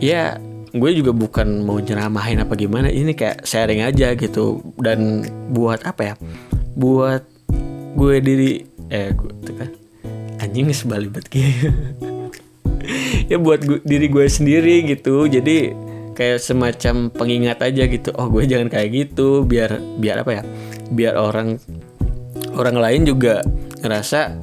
ya 0.00 0.40
gue 0.74 0.90
juga 0.90 1.14
bukan 1.14 1.62
mau 1.62 1.78
nyeramahin 1.78 2.42
apa 2.42 2.56
gimana. 2.56 2.88
Ini 2.88 3.12
kayak 3.14 3.44
sharing 3.46 3.84
aja 3.84 4.16
gitu. 4.16 4.64
Dan 4.80 5.24
buat 5.52 5.84
apa 5.84 6.12
ya? 6.12 6.14
Buat 6.74 7.22
gue 7.94 8.14
diri 8.24 8.52
eh 8.88 9.12
gue 9.12 9.30
kan? 9.54 9.70
Anjing 10.42 10.72
sebalibet 10.76 11.30
gitu 11.30 11.70
ya 13.30 13.40
buat 13.40 13.64
gue, 13.64 13.80
diri 13.84 14.08
gue 14.08 14.26
sendiri 14.26 14.88
gitu. 14.88 15.28
Jadi 15.28 15.72
kayak 16.14 16.40
semacam 16.40 17.10
pengingat 17.12 17.58
aja 17.60 17.84
gitu. 17.84 18.10
Oh 18.16 18.30
gue 18.32 18.48
jangan 18.48 18.72
kayak 18.72 18.88
gitu. 18.92 19.44
Biar 19.44 19.78
biar 20.00 20.24
apa 20.24 20.40
ya? 20.40 20.42
Biar 20.94 21.14
orang 21.18 21.58
orang 22.54 22.76
lain 22.78 23.02
juga 23.08 23.42
ngerasa 23.84 24.40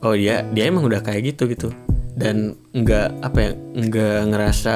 oh 0.00 0.16
dia 0.16 0.40
dia 0.56 0.64
emang 0.64 0.88
udah 0.88 1.04
kayak 1.04 1.36
gitu 1.36 1.44
gitu. 1.52 1.68
Dan 2.16 2.56
nggak 2.72 3.20
apa 3.20 3.38
ya 3.44 3.52
nggak 3.54 4.20
ngerasa 4.32 4.74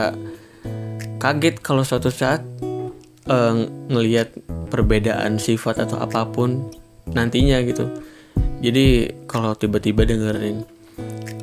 kaget 1.16 1.56
kalau 1.64 1.80
suatu 1.80 2.12
saat 2.12 2.44
uh, 3.32 3.56
ngelihat 3.88 4.36
perbedaan 4.68 5.40
sifat 5.40 5.80
atau 5.88 5.96
apa 5.96 6.28
pun 6.28 6.68
nantinya 7.16 7.64
gitu. 7.64 7.88
Jadi 8.60 9.08
kalau 9.24 9.56
tiba-tiba 9.56 10.04
dengerin 10.04 10.68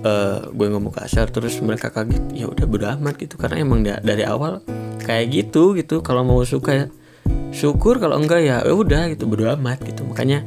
uh, 0.06 0.45
gue 0.54 0.67
ngomong 0.69 0.93
kasar 0.93 1.34
terus 1.34 1.58
mereka 1.65 1.89
kaget 1.89 2.21
ya 2.38 2.45
udah 2.45 2.65
bodo 2.69 2.86
amat 2.93 3.17
gitu. 3.17 3.41
Karena 3.41 3.65
emang 3.65 3.82
dari 3.82 4.21
awal 4.21 4.62
kayak 5.02 5.34
gitu 5.34 5.73
gitu. 5.73 6.06
Kalau 6.06 6.21
mau 6.21 6.45
suka 6.45 6.93
syukur. 7.50 7.97
Kalau 7.97 8.21
enggak 8.21 8.45
ya, 8.45 8.62
ya 8.62 8.73
udah 8.73 9.10
gitu 9.10 9.26
bodo 9.26 9.50
amat 9.58 9.82
gitu. 9.82 10.06
Makanya 10.06 10.45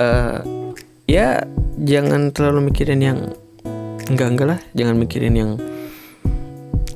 uh, 0.00 0.63
ya 1.04 1.44
jangan 1.80 2.32
terlalu 2.32 2.72
mikirin 2.72 3.00
yang 3.00 3.18
enggak 4.08 4.28
enggak 4.34 4.48
lah. 4.56 4.60
Jangan 4.76 4.96
mikirin 4.96 5.34
yang 5.34 5.50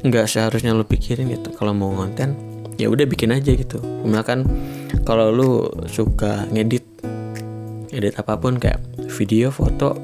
enggak 0.04 0.30
seharusnya 0.30 0.76
lu 0.76 0.84
pikirin 0.84 1.28
gitu. 1.32 1.52
Kalau 1.56 1.72
mau 1.74 1.92
konten 1.92 2.36
ya 2.78 2.86
udah 2.88 3.04
bikin 3.08 3.34
aja 3.34 3.52
gitu. 3.52 3.80
Misalkan 4.04 4.46
kalau 5.02 5.32
lu 5.32 5.50
suka 5.88 6.46
ngedit 6.52 6.84
edit 7.90 8.14
apa 8.20 8.36
pun 8.38 8.60
kayak 8.60 8.78
video 9.18 9.50
foto 9.50 9.96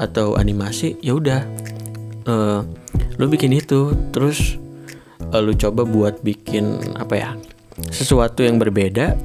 atau 0.00 0.38
animasi 0.38 0.98
ya 1.02 1.18
udah. 1.18 1.42
Uh, 2.22 2.62
lu 3.18 3.26
bikin 3.26 3.50
itu 3.50 3.92
terus 4.14 4.56
uh, 5.30 5.40
lu 5.42 5.54
coba 5.58 5.82
buat 5.82 6.22
bikin 6.22 6.78
apa 6.96 7.14
ya 7.18 7.30
sesuatu 7.90 8.44
yang 8.44 8.60
berbeda 8.60 9.16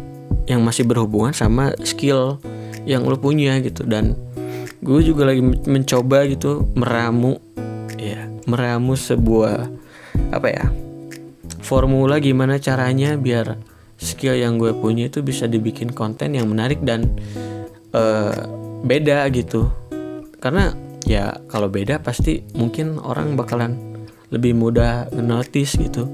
yang 0.47 0.63
masih 0.63 0.88
berhubungan 0.88 1.36
sama 1.36 1.75
skill 1.83 2.39
yang 2.88 3.04
lo 3.04 3.19
punya 3.19 3.60
gitu. 3.60 3.84
Dan 3.84 4.15
gue 4.80 5.00
juga 5.04 5.28
lagi 5.28 5.43
mencoba 5.43 6.23
gitu 6.32 6.69
meramu 6.78 7.41
ya 7.97 8.30
meramu 8.45 8.93
sebuah 8.93 9.67
apa 10.30 10.47
ya 10.54 10.65
formula 11.65 12.21
gimana 12.21 12.62
caranya 12.62 13.17
biar 13.17 13.58
skill 13.97 14.38
yang 14.38 14.62
gue 14.62 14.71
punya 14.78 15.10
itu 15.10 15.26
bisa 15.26 15.50
dibikin 15.50 15.91
konten 15.91 16.38
yang 16.38 16.47
menarik 16.47 16.80
dan 16.86 17.17
uh, 17.91 18.32
beda 18.86 19.26
gitu. 19.34 19.67
Karena 20.38 20.71
ya 21.04 21.34
kalau 21.50 21.67
beda 21.67 22.00
pasti 22.00 22.45
mungkin 22.54 23.02
orang 23.02 23.34
bakalan 23.34 23.76
lebih 24.30 24.54
mudah 24.54 25.10
notice 25.17 25.76
gitu. 25.76 26.06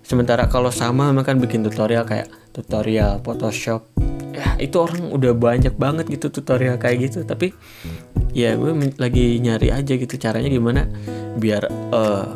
Sementara 0.00 0.48
kalau 0.48 0.72
sama 0.72 1.12
makan 1.12 1.38
bikin 1.44 1.62
tutorial 1.62 2.08
kayak 2.08 2.32
tutorial 2.56 3.20
Photoshop 3.20 3.93
ya 4.34 4.58
itu 4.58 4.76
orang 4.82 5.14
udah 5.14 5.32
banyak 5.32 5.74
banget 5.78 6.10
gitu 6.10 6.26
tutorial 6.34 6.74
kayak 6.76 7.10
gitu. 7.10 7.22
Tapi 7.22 7.54
ya 8.34 8.58
gue 8.58 8.74
lagi 8.98 9.38
nyari 9.38 9.70
aja 9.70 9.94
gitu 9.94 10.18
caranya 10.18 10.50
gimana 10.50 10.90
biar 11.38 11.70
uh, 11.94 12.34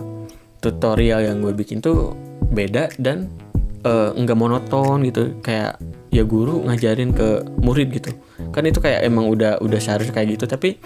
tutorial 0.63 1.27
yang 1.27 1.43
gue 1.43 1.51
bikin 1.55 1.83
tuh 1.83 2.15
beda 2.55 2.95
dan 3.03 3.27
uh, 3.83 4.15
nggak 4.15 4.39
monoton 4.39 5.03
gitu. 5.03 5.43
Kayak 5.43 5.83
ya 6.15 6.23
guru 6.25 6.63
ngajarin 6.65 7.11
ke 7.11 7.43
murid 7.61 7.91
gitu. 7.91 8.15
Kan 8.55 8.65
itu 8.71 8.79
kayak 8.79 9.03
emang 9.03 9.27
udah 9.27 9.59
udah 9.59 9.81
seharusnya 9.83 10.15
kayak 10.15 10.39
gitu. 10.39 10.47
Tapi 10.47 10.79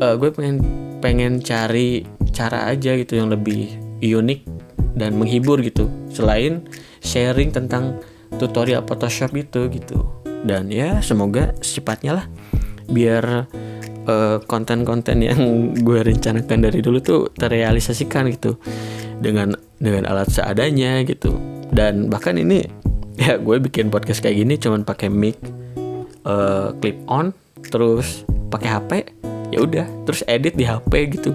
uh, 0.00 0.16
gue 0.16 0.32
pengen 0.32 0.56
pengen 1.04 1.44
cari 1.44 2.08
cara 2.32 2.72
aja 2.72 2.96
gitu 2.96 3.20
yang 3.20 3.28
lebih 3.28 3.76
unik 4.00 4.40
dan 4.96 5.14
menghibur 5.20 5.60
gitu. 5.60 5.92
Selain 6.08 6.64
sharing 7.04 7.52
tentang 7.52 8.00
tutorial 8.40 8.80
Photoshop 8.88 9.36
itu 9.36 9.68
gitu 9.68 10.21
dan 10.42 10.68
ya 10.68 10.98
semoga 11.00 11.54
secepatnya 11.62 12.22
lah. 12.22 12.26
Biar 12.90 13.46
eh, 14.06 14.38
konten-konten 14.44 15.22
yang 15.22 15.40
gue 15.86 16.00
rencanakan 16.02 16.58
dari 16.66 16.82
dulu 16.82 16.98
tuh 16.98 17.20
terrealisasikan 17.34 18.30
gitu. 18.34 18.58
Dengan 19.22 19.54
dengan 19.78 20.10
alat 20.10 20.30
seadanya 20.30 21.02
gitu. 21.06 21.38
Dan 21.70 22.10
bahkan 22.10 22.36
ini 22.36 22.66
ya 23.18 23.38
gue 23.38 23.56
bikin 23.62 23.88
podcast 23.88 24.22
kayak 24.22 24.42
gini 24.42 24.54
cuman 24.58 24.82
pakai 24.88 25.12
mic 25.12 25.36
uh, 26.24 26.72
clip 26.80 26.96
on 27.06 27.30
terus 27.70 28.26
pakai 28.50 28.68
HP 28.68 28.90
ya 29.54 29.58
udah. 29.62 29.86
Terus 30.06 30.26
edit 30.26 30.58
di 30.58 30.66
HP 30.66 30.92
gitu. 31.16 31.30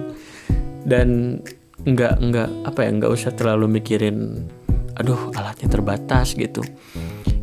Dan 0.84 1.40
nggak 1.88 2.14
nggak 2.20 2.48
apa 2.68 2.80
ya 2.84 2.90
nggak 2.90 3.12
usah 3.14 3.30
terlalu 3.32 3.80
mikirin 3.80 4.44
aduh 4.98 5.30
alatnya 5.30 5.70
terbatas 5.70 6.34
gitu 6.34 6.60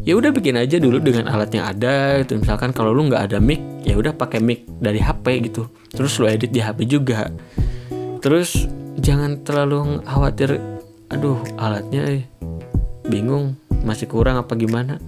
ya 0.05 0.13
udah 0.13 0.29
bikin 0.29 0.55
aja 0.55 0.77
dulu 0.77 1.01
dengan 1.01 1.25
alat 1.27 1.49
yang 1.51 1.65
ada 1.65 2.21
gitu. 2.21 2.37
Misalkan 2.37 2.71
kalau 2.71 2.93
lu 2.93 3.09
nggak 3.09 3.33
ada 3.33 3.37
mic 3.41 3.59
ya 3.81 3.97
udah 3.97 4.13
pakai 4.13 4.39
mic 4.39 4.69
dari 4.77 5.01
HP 5.01 5.49
gitu. 5.49 5.67
Terus 5.89 6.21
lu 6.21 6.29
edit 6.29 6.53
di 6.53 6.61
HP 6.61 6.85
juga. 6.85 7.27
Terus 8.21 8.69
jangan 9.01 9.41
terlalu 9.41 9.99
khawatir 10.05 10.61
aduh 11.09 11.37
alatnya 11.57 12.21
eh, 12.21 12.23
bingung 13.09 13.57
masih 13.81 14.05
kurang 14.05 14.37
apa 14.37 14.53
gimana? 14.53 15.01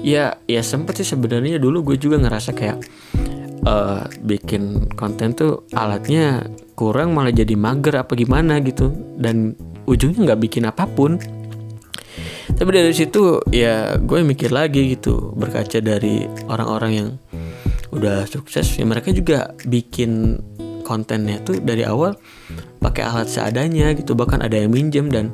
Ya 0.00 0.40
ya 0.48 0.64
sempet 0.64 0.98
sih 0.98 1.06
sebenarnya 1.06 1.60
dulu 1.60 1.92
gue 1.92 1.96
juga 2.00 2.18
ngerasa 2.18 2.56
kayak 2.56 2.78
uh, 3.68 4.08
bikin 4.24 4.90
konten 4.96 5.36
tuh 5.36 5.68
alatnya 5.76 6.48
kurang 6.74 7.12
malah 7.12 7.30
jadi 7.30 7.52
mager 7.52 8.00
apa 8.00 8.16
gimana 8.16 8.64
gitu. 8.64 8.88
Dan 9.20 9.52
ujungnya 9.84 10.32
nggak 10.32 10.40
bikin 10.40 10.64
apa 10.64 10.88
pun 10.88 11.20
tapi 12.56 12.70
dari 12.72 12.94
situ 12.94 13.42
ya 13.52 13.96
gue 13.98 14.18
mikir 14.22 14.50
lagi 14.50 14.96
gitu 14.96 15.34
berkaca 15.36 15.78
dari 15.78 16.26
orang-orang 16.46 16.92
yang 16.92 17.08
udah 17.92 18.24
sukses 18.24 18.66
ya 18.78 18.84
mereka 18.88 19.12
juga 19.12 19.52
bikin 19.68 20.40
kontennya 20.82 21.38
tuh 21.44 21.60
dari 21.60 21.84
awal 21.84 22.16
pakai 22.82 23.04
alat 23.06 23.28
seadanya 23.30 23.94
gitu 23.94 24.16
bahkan 24.18 24.42
ada 24.42 24.58
yang 24.58 24.72
minjem 24.72 25.06
dan 25.12 25.30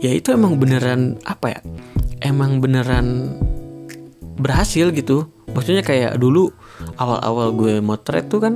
ya 0.00 0.14
itu 0.14 0.32
emang 0.32 0.56
beneran 0.56 1.20
apa 1.28 1.58
ya 1.58 1.60
emang 2.24 2.60
beneran 2.60 3.36
berhasil 4.40 4.88
gitu. 4.96 5.28
Maksudnya 5.52 5.84
kayak 5.84 6.16
dulu 6.16 6.48
awal-awal 6.96 7.52
gue 7.52 7.74
motret 7.84 8.30
tuh 8.32 8.40
kan 8.40 8.54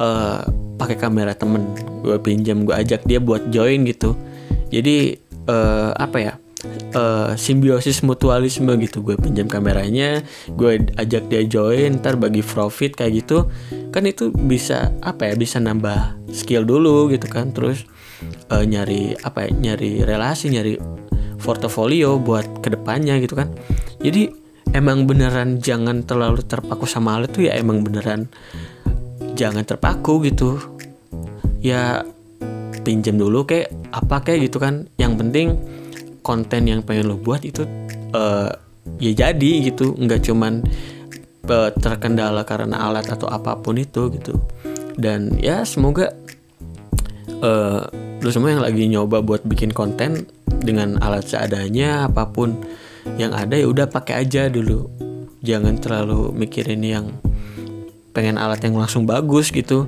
uh, 0.00 0.40
pakai 0.80 0.96
kamera 0.96 1.36
temen 1.36 1.74
gue 2.00 2.16
pinjam 2.22 2.64
gue 2.64 2.72
ajak 2.72 3.04
dia 3.04 3.20
buat 3.20 3.52
join 3.52 3.84
gitu. 3.84 4.16
Jadi 4.72 5.20
uh, 5.50 5.92
apa 5.92 6.18
ya 6.18 6.32
uh, 6.94 7.32
simbiosis 7.38 8.02
mutualisme 8.02 8.70
gitu. 8.80 9.00
Gue 9.04 9.16
pinjam 9.16 9.46
kameranya 9.48 10.24
gue 10.52 10.84
ajak 10.98 11.28
dia 11.28 11.42
join 11.46 12.00
ntar 12.00 12.16
bagi 12.16 12.40
profit 12.40 12.96
kayak 12.96 13.24
gitu. 13.24 13.48
Kan 13.94 14.08
itu 14.08 14.30
bisa 14.34 14.90
apa 15.00 15.30
ya 15.30 15.34
bisa 15.38 15.60
nambah 15.62 16.30
skill 16.32 16.66
dulu 16.66 17.12
gitu 17.12 17.28
kan. 17.30 17.54
Terus 17.54 17.86
uh, 18.50 18.64
nyari 18.64 19.14
apa 19.22 19.48
ya 19.48 19.50
nyari 19.52 20.02
relasi 20.02 20.50
nyari 20.50 20.76
portofolio 21.40 22.16
buat 22.16 22.64
ke 22.64 22.72
depannya 22.72 23.20
gitu 23.20 23.36
kan. 23.36 23.52
Jadi 24.00 24.32
emang 24.72 25.04
beneran 25.04 25.60
jangan 25.60 26.02
terlalu 26.02 26.42
terpaku 26.42 26.88
sama 26.88 27.20
alat 27.20 27.30
tuh 27.30 27.46
ya 27.46 27.54
emang 27.54 27.84
beneran 27.84 28.26
jangan 29.36 29.62
terpaku 29.62 30.24
gitu. 30.24 30.56
Ya 31.60 32.04
pinjam 32.84 33.16
dulu 33.16 33.48
kayak 33.48 33.72
apa 33.92 34.24
kayak 34.24 34.48
gitu 34.50 34.60
kan. 34.60 34.88
Yang 34.96 35.12
penting 35.20 35.48
konten 36.24 36.64
yang 36.64 36.80
pengen 36.80 37.12
lo 37.12 37.20
buat 37.20 37.44
itu 37.44 37.68
uh, 38.16 38.50
ya 38.96 39.12
jadi 39.12 39.52
gitu. 39.68 39.92
Nggak 39.92 40.24
cuman 40.24 40.64
uh, 41.52 41.70
terkendala 41.76 42.48
karena 42.48 42.88
alat 42.88 43.04
atau 43.12 43.28
apa 43.28 43.60
pun 43.60 43.76
itu 43.76 44.08
gitu. 44.16 44.40
Dan 44.96 45.36
ya 45.36 45.62
semoga 45.68 46.16
uh, 47.44 47.84
lo 48.24 48.28
semua 48.32 48.56
yang 48.56 48.64
lagi 48.64 48.88
nyoba 48.88 49.20
buat 49.20 49.44
bikin 49.44 49.76
konten 49.76 50.24
dengan 50.48 50.96
alat 51.04 51.28
seadanya 51.28 52.08
apa 52.08 52.32
pun 52.32 52.56
yang 53.20 53.36
ada 53.36 53.60
ya 53.60 53.68
udah 53.68 53.86
pakai 53.92 54.24
aja 54.24 54.48
dulu. 54.48 54.88
Jangan 55.44 55.76
terlalu 55.76 56.32
mikirin 56.32 56.80
yang 56.80 57.06
pengen 58.16 58.40
alat 58.40 58.64
yang 58.64 58.80
langsung 58.80 59.04
bagus 59.04 59.52
gitu. 59.52 59.84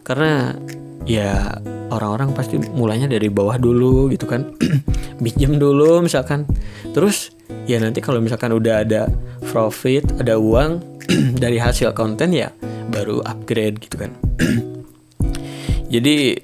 Karena 0.00 0.56
ya 1.04 1.60
orang-orang 1.88 2.36
pasti 2.36 2.60
mulainya 2.60 3.08
dari 3.08 3.32
bawah 3.32 3.56
dulu 3.56 4.12
gitu 4.12 4.28
kan 4.28 4.52
pinjam 5.18 5.58
dulu 5.58 6.00
misalkan. 6.02 6.46
Terus 6.94 7.34
ya 7.68 7.82
nanti 7.82 8.00
kalau 8.00 8.22
misalkan 8.22 8.54
udah 8.54 8.86
ada 8.86 9.10
profit 9.50 10.06
ada 10.16 10.38
uang 10.38 10.80
dari 11.42 11.58
hasil 11.60 11.92
konten 11.92 12.32
ya 12.32 12.48
baru 12.88 13.20
upgrade 13.26 13.76
gitu 13.82 14.00
kan. 14.00 14.14
Jadi 15.94 16.36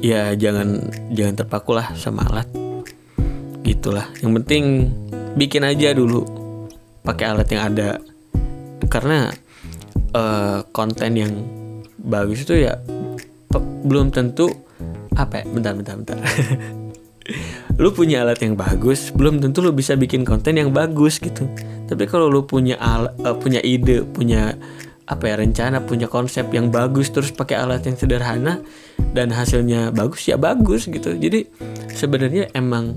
ya 0.00 0.32
jangan 0.34 0.90
jangan 1.12 1.34
terpaku 1.44 1.76
lah 1.76 1.92
sama 1.94 2.26
alat. 2.26 2.48
Gitulah. 3.62 4.08
Yang 4.24 4.32
penting 4.42 4.64
bikin 5.36 5.62
aja 5.62 5.94
dulu 5.94 6.24
pakai 7.04 7.24
alat 7.30 7.48
yang 7.52 7.62
ada. 7.70 7.90
Karena 8.90 9.30
uh, 10.16 10.66
konten 10.74 11.12
yang 11.14 11.32
bagus 12.00 12.42
itu 12.42 12.66
ya 12.66 12.80
belum 13.84 14.10
tentu 14.10 14.50
apa 15.14 15.42
ya? 15.42 15.44
Bentar 15.50 15.72
bentar 15.76 15.94
bentar 15.98 16.18
lu 17.80 17.90
punya 17.94 18.22
alat 18.22 18.42
yang 18.44 18.54
bagus 18.58 19.10
belum 19.14 19.40
tentu 19.40 19.64
lu 19.64 19.72
bisa 19.72 19.96
bikin 19.96 20.26
konten 20.26 20.58
yang 20.58 20.70
bagus 20.74 21.18
gitu. 21.18 21.48
Tapi 21.88 22.04
kalau 22.06 22.30
lu 22.30 22.46
punya 22.46 22.78
al 22.78 23.14
uh, 23.24 23.34
punya 23.34 23.58
ide 23.64 24.04
punya 24.04 24.54
apa 25.10 25.26
ya 25.26 25.34
rencana 25.42 25.82
punya 25.82 26.06
konsep 26.06 26.46
yang 26.54 26.70
bagus 26.70 27.10
terus 27.10 27.34
pakai 27.34 27.58
alat 27.58 27.82
yang 27.82 27.98
sederhana 27.98 28.62
dan 29.10 29.34
hasilnya 29.34 29.90
bagus 29.90 30.26
ya 30.30 30.38
bagus 30.38 30.86
gitu. 30.86 31.16
Jadi 31.18 31.50
sebenarnya 31.90 32.50
emang 32.54 32.94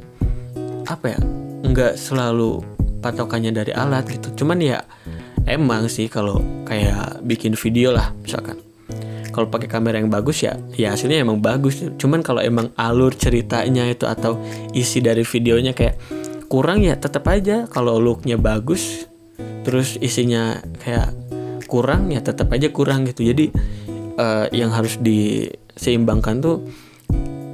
apa 0.85 1.17
ya 1.17 1.19
nggak 1.63 1.97
selalu 1.97 2.61
patokannya 3.01 3.49
dari 3.49 3.73
alat 3.73 4.05
gitu. 4.11 4.45
Cuman 4.45 4.61
ya 4.61 4.85
emang 5.49 5.89
sih 5.89 6.07
kalau 6.07 6.39
kayak 6.69 7.23
bikin 7.25 7.57
video 7.57 7.91
lah 7.91 8.13
misalkan 8.21 8.61
kalau 9.33 9.49
pakai 9.49 9.65
kamera 9.65 9.97
yang 9.97 10.13
bagus 10.13 10.45
ya 10.45 10.53
ya 10.77 10.93
hasilnya 10.93 11.25
emang 11.25 11.41
bagus. 11.41 11.81
Cuman 11.97 12.21
kalau 12.21 12.39
emang 12.39 12.69
alur 12.77 13.11
ceritanya 13.17 13.89
itu 13.89 14.05
atau 14.05 14.37
isi 14.71 15.01
dari 15.01 15.25
videonya 15.25 15.73
kayak 15.73 15.97
kurang 16.47 16.85
ya 16.85 16.93
tetap 16.93 17.25
aja. 17.25 17.65
Kalau 17.65 17.97
looknya 17.97 18.37
bagus 18.37 19.09
terus 19.65 19.97
isinya 19.97 20.61
kayak 20.85 21.11
kurang 21.65 22.13
ya 22.13 22.21
tetap 22.21 22.53
aja 22.53 22.69
kurang 22.69 23.09
gitu. 23.09 23.25
Jadi 23.25 23.49
uh, 24.21 24.45
yang 24.53 24.69
harus 24.69 25.01
diseimbangkan 25.01 26.37
tuh 26.37 26.57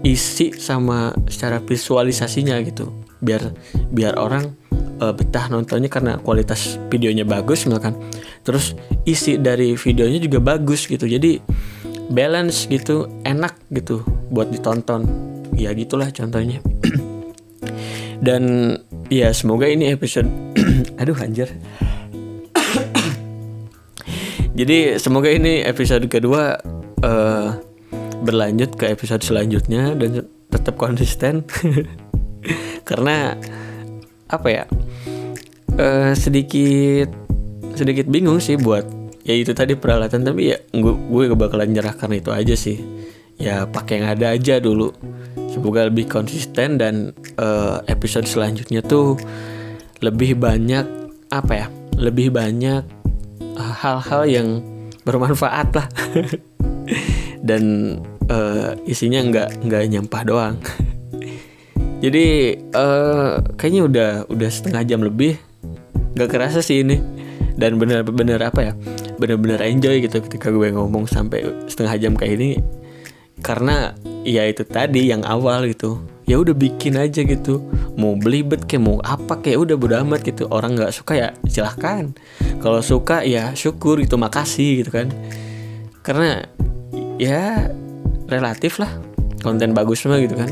isi 0.03 0.51
sama 0.59 1.15
secara 1.31 1.63
visualisasinya 1.63 2.59
gitu. 2.67 2.91
Biar 3.23 3.55
biar 3.91 4.19
orang 4.19 4.51
uh, 4.99 5.13
betah 5.15 5.47
nontonnya 5.47 5.87
karena 5.87 6.19
kualitas 6.19 6.77
videonya 6.91 7.23
bagus 7.23 7.65
misalkan 7.65 7.95
terus 8.43 8.75
isi 9.03 9.37
dari 9.37 9.75
videonya 9.75 10.19
juga 10.21 10.39
bagus 10.39 10.87
gitu. 10.87 11.05
Jadi 11.05 11.39
balance 12.09 12.65
gitu 12.67 13.07
enak 13.23 13.55
gitu 13.69 14.01
buat 14.33 14.49
ditonton. 14.49 15.05
Ya 15.53 15.75
gitulah 15.75 16.09
contohnya. 16.09 16.63
Dan 18.25 18.75
ya 19.07 19.31
semoga 19.31 19.69
ini 19.69 19.93
episode 19.93 20.27
aduh 21.01 21.15
anjir. 21.19 21.51
Jadi 24.59 24.99
semoga 24.99 25.31
ini 25.31 25.63
episode 25.63 26.03
kedua 26.11 26.59
uh, 27.05 27.49
berlanjut 28.19 28.75
ke 28.75 28.91
episode 28.91 29.23
selanjutnya 29.23 29.95
dan 29.95 30.27
tetap 30.51 30.75
konsisten. 30.75 31.47
Karena 32.89 33.37
apa 34.27 34.47
ya? 34.49 34.65
Uh, 35.79 36.11
sedikit 36.11 37.07
sedikit 37.79 38.11
bingung 38.11 38.43
sih 38.43 38.59
buat 38.59 38.83
ya 39.23 39.35
itu 39.35 39.51
tadi 39.51 39.77
peralatan 39.77 40.23
tapi 40.23 40.55
ya 40.55 40.57
gue 40.73 40.93
gue 40.95 41.37
bakalan 41.37 41.71
nyerah 41.71 41.95
itu 41.95 42.31
aja 42.33 42.55
sih. 42.57 42.81
Ya 43.39 43.63
pakai 43.63 44.03
yang 44.03 44.07
ada 44.11 44.35
aja 44.35 44.59
dulu. 44.59 44.91
Semoga 45.47 45.87
lebih 45.87 46.11
konsisten 46.11 46.75
dan 46.75 47.15
uh, 47.39 47.79
episode 47.87 48.27
selanjutnya 48.27 48.83
tuh 48.83 49.15
lebih 50.03 50.35
banyak 50.35 50.83
apa 51.31 51.53
ya 51.55 51.67
lebih 51.99 52.31
banyak 52.31 52.83
eh, 53.39 53.73
hal-hal 53.79 54.23
uh, 54.23 54.29
yang 54.29 54.47
bermanfaat 55.07 55.67
lah. 55.71 55.87
Dan 57.49 57.95
uh, 58.27 58.75
isinya 58.83 59.23
nggak 59.23 59.63
nggak 59.63 59.83
nyampah 59.87 60.21
doang. 60.27 60.55
Jadi 62.03 62.55
uh, 62.75 63.39
kayaknya 63.55 63.81
udah 63.87 64.11
udah 64.27 64.49
setengah 64.51 64.83
jam 64.83 64.99
lebih. 64.99 65.39
Nggak 66.15 66.29
kerasa 66.29 66.59
sih 66.59 66.83
ini 66.83 67.18
dan 67.59 67.75
bener-bener 67.75 68.39
apa 68.39 68.71
ya? 68.71 68.73
Bener-bener 69.19 69.59
enjoy 69.59 69.99
gitu 69.99 70.23
ketika 70.23 70.47
gue 70.47 70.71
ngomong 70.71 71.05
sampai 71.05 71.43
setengah 71.67 71.95
jam 71.99 72.13
kayak 72.15 72.39
ini 72.39 72.49
karena 73.39 73.95
ya 74.27 74.47
itu 74.47 74.63
tadi 74.67 75.11
yang 75.11 75.23
awal 75.27 75.67
gitu. 75.67 75.99
Ya 76.29 76.37
udah 76.37 76.53
bikin 76.53 76.95
aja 76.95 77.25
gitu. 77.25 77.59
Mau 77.97 78.15
belibet 78.15 78.69
kayak 78.69 78.83
mau 78.85 78.97
apa 79.01 79.41
kayak 79.41 79.65
udah 79.65 79.75
bodo 79.75 79.95
amat 80.05 80.21
gitu. 80.23 80.45
Orang 80.47 80.77
nggak 80.77 80.93
suka 80.93 81.13
ya 81.17 81.29
silahkan. 81.49 82.13
Kalau 82.61 82.79
suka 82.85 83.25
ya 83.25 83.51
syukur 83.57 83.97
itu 83.99 84.15
makasih 84.15 84.85
gitu 84.85 84.91
kan. 84.93 85.09
Karena 86.05 86.45
ya 87.19 87.73
relatif 88.29 88.77
lah 88.79 88.93
konten 89.41 89.73
bagus 89.73 90.05
mah 90.05 90.21
gitu 90.21 90.37
kan. 90.37 90.51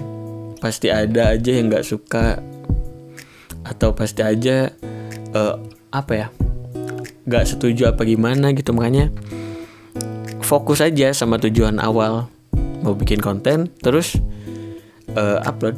Pasti 0.58 0.90
ada 0.90 1.38
aja 1.38 1.52
yang 1.54 1.70
nggak 1.70 1.86
suka. 1.86 2.42
Atau 3.68 3.94
pasti 3.94 4.26
aja 4.26 4.72
uh, 5.36 5.56
apa 5.92 6.14
ya 6.16 6.28
nggak 7.28 7.44
setuju 7.44 7.92
apa 7.92 8.08
gimana 8.08 8.56
gitu. 8.56 8.72
Makanya 8.72 9.12
fokus 10.42 10.80
aja 10.80 11.12
sama 11.12 11.38
tujuan 11.38 11.78
awal. 11.84 12.32
Mau 12.82 12.96
bikin 12.96 13.20
konten 13.20 13.68
terus 13.84 14.16
uh, 15.14 15.44
upload. 15.44 15.76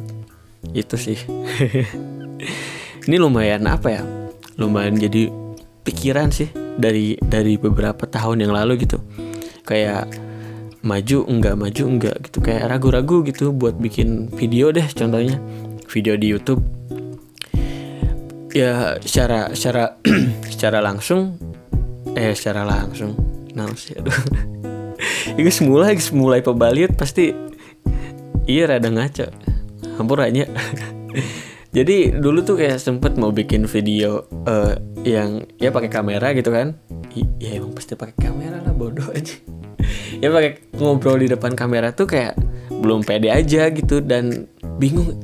Itu 0.72 0.94
sih. 0.94 1.18
Ini 3.06 3.16
lumayan 3.18 3.66
apa 3.66 3.88
ya? 3.90 4.02
Lumayan 4.56 4.94
jadi 4.94 5.28
pikiran 5.82 6.30
sih 6.30 6.52
dari 6.78 7.18
dari 7.18 7.58
beberapa 7.58 8.06
tahun 8.06 8.46
yang 8.46 8.54
lalu 8.54 8.86
gitu. 8.86 9.02
Kayak 9.66 10.06
maju 10.80 11.18
enggak 11.26 11.54
maju 11.58 11.82
enggak 11.90 12.16
gitu. 12.30 12.38
Kayak 12.38 12.70
ragu-ragu 12.70 13.26
gitu 13.26 13.50
buat 13.50 13.74
bikin 13.74 14.30
video 14.30 14.70
deh 14.70 14.86
contohnya. 14.86 15.42
Video 15.90 16.14
di 16.14 16.30
YouTube 16.30 16.79
ya 18.50 18.98
secara 19.02 19.54
secara 19.54 19.98
secara 20.52 20.78
langsung 20.82 21.38
eh 22.14 22.34
secara 22.34 22.66
langsung. 22.66 23.14
Nah 23.54 23.70
sih? 23.74 23.94
Aduh. 23.98 24.14
Itu 25.38 25.50
semula 25.52 25.90
mulai 26.12 26.40
pebaliut 26.42 26.92
pasti 26.98 27.32
iya 28.46 28.66
rada 28.66 28.90
ngaco. 28.90 29.26
Hampur 29.96 30.24
aja 30.24 30.48
jadi 31.76 32.16
dulu 32.16 32.40
tuh 32.42 32.56
kayak 32.56 32.80
sempet 32.80 33.14
mau 33.20 33.30
bikin 33.30 33.68
video 33.68 34.26
uh, 34.48 34.74
yang 35.06 35.44
ya 35.60 35.70
pakai 35.70 35.90
kamera 35.92 36.34
gitu 36.34 36.50
kan. 36.50 36.76
I 37.14 37.26
ya 37.42 37.58
emang 37.58 37.74
pasti 37.74 37.94
pakai 37.94 38.16
kamera 38.18 38.58
lah 38.62 38.74
bodoh 38.74 39.06
aja. 39.14 39.34
Ya 40.20 40.28
pakai 40.28 40.60
ngobrol 40.76 41.24
di 41.24 41.32
depan 41.32 41.56
kamera 41.56 41.96
tuh 41.96 42.04
kayak 42.04 42.36
belum 42.68 43.00
pede 43.00 43.32
aja 43.32 43.72
gitu 43.72 44.04
dan 44.04 44.50
bingung 44.76 45.16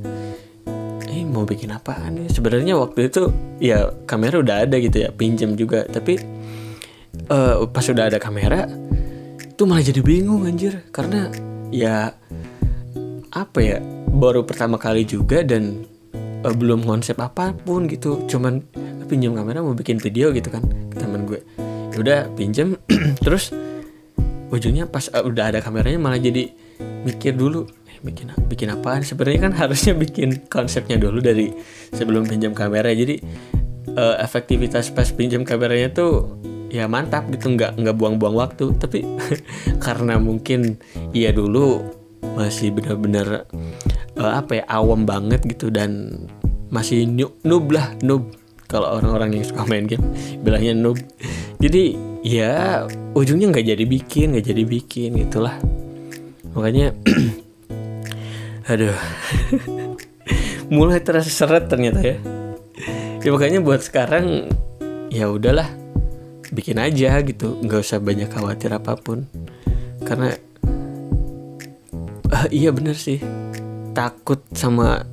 eh 1.17 1.25
mau 1.25 1.49
bikin 1.49 1.73
apaan 1.73 2.21
nih 2.21 2.29
sebenarnya 2.29 2.77
waktu 2.77 3.09
itu 3.09 3.33
ya 3.57 3.89
kamera 4.05 4.37
udah 4.45 4.69
ada 4.69 4.77
gitu 4.77 5.09
ya 5.09 5.09
pinjam 5.09 5.57
juga. 5.57 5.89
Tapi 5.89 6.21
uh, 7.33 7.65
pas 7.73 7.87
udah 7.89 8.13
ada 8.13 8.21
kamera 8.21 8.69
tuh 9.57 9.65
malah 9.65 9.81
jadi 9.81 10.05
bingung 10.05 10.45
anjir. 10.45 10.85
Karena 10.93 11.33
ya 11.73 12.13
apa 13.33 13.59
ya 13.65 13.81
baru 14.13 14.45
pertama 14.45 14.77
kali 14.77 15.09
juga 15.09 15.41
dan 15.41 15.89
uh, 16.45 16.53
belum 16.53 16.85
konsep 16.85 17.17
apa 17.17 17.57
pun 17.57 17.89
gitu. 17.89 18.29
Cuman 18.29 18.61
pinjam 19.09 19.33
kamera 19.33 19.65
mau 19.65 19.73
bikin 19.73 19.97
video 19.97 20.37
gitu 20.37 20.53
kan 20.53 20.61
ke 20.93 20.97
temen 21.01 21.25
gue. 21.25 21.41
Ya 21.95 21.97
udah 21.97 22.21
pinjam. 22.37 22.77
Terus 23.25 23.57
ujungnya 24.53 24.85
pas 24.85 25.09
uh, 25.17 25.25
udah 25.25 25.57
ada 25.57 25.65
kameranya 25.65 25.97
malah 25.97 26.21
jadi 26.21 26.53
mikir 27.09 27.33
dulu 27.33 27.65
bikin 28.03 28.33
bikin 28.51 28.69
apaan? 28.73 29.05
Sebenarnya 29.05 29.51
kan 29.51 29.53
harusnya 29.57 29.93
bikin 29.97 30.49
konsepnya 30.51 31.01
dulu 31.01 31.23
dari 31.23 31.53
sebelum 31.95 32.27
pinjam 32.29 32.53
kamera. 32.53 32.93
Jadi 32.93 33.21
uh, 33.97 34.17
efektivitas 34.21 34.93
pas 34.93 35.09
pinjam 35.13 35.45
kameranya 35.47 35.93
tuh 35.93 36.37
ya 36.69 36.91
mantap 36.91 37.29
gitu. 37.33 37.53
Nggak 37.55 37.79
nggak 37.81 37.97
buang-buang 37.97 38.37
waktu. 38.37 38.75
Tapi 38.77 39.05
karena 39.85 40.21
mungkin 40.21 40.81
iya 41.17 41.31
dulu 41.31 41.85
masih 42.37 42.75
benar-benar 42.75 43.49
uh, 44.21 44.33
apa 44.37 44.61
ya 44.61 44.65
awam 44.69 45.09
banget 45.09 45.45
gitu. 45.47 45.73
Dan 45.73 46.25
masih 46.69 47.07
noob, 47.07 47.39
noob 47.47 47.65
lah 47.73 47.95
noob. 48.03 48.35
Kalau 48.67 48.99
orang-orang 48.99 49.39
yang 49.39 49.47
suka 49.47 49.63
main 49.71 49.87
game 49.87 50.03
bilangnya 50.43 50.75
noob. 50.75 50.99
Jadi 51.63 51.95
ya 52.27 52.83
ujungnya 53.15 53.55
nggak 53.55 53.67
jadi 53.71 53.85
bikin 53.87 54.35
nggak 54.35 54.47
jadi 54.51 54.63
bikin 54.67 55.11
gitulah. 55.23 55.55
Makanya 56.57 56.91
aduh. 58.67 58.99
Mulai 60.75 60.99
terasa 60.99 61.31
seret 61.31 61.71
ternyata 61.71 62.03
ya. 62.03 62.19
Ya 63.23 63.31
makanya 63.31 63.63
buat 63.63 63.83
sekarang 63.83 64.51
ya 65.11 65.31
udahlah. 65.31 65.71
Bikin 66.51 66.79
aja 66.79 67.23
gitu. 67.23 67.59
Nggak 67.63 67.83
usah 67.87 67.99
banyak 68.03 68.31
khawatir 68.31 68.75
apa 68.75 68.99
pun. 68.99 69.27
Karena 70.03 70.35
uh, 72.31 72.47
iya 72.51 72.75
bener 72.75 72.99
sih. 72.99 73.23
Takut 73.95 74.43
sama 74.53 75.07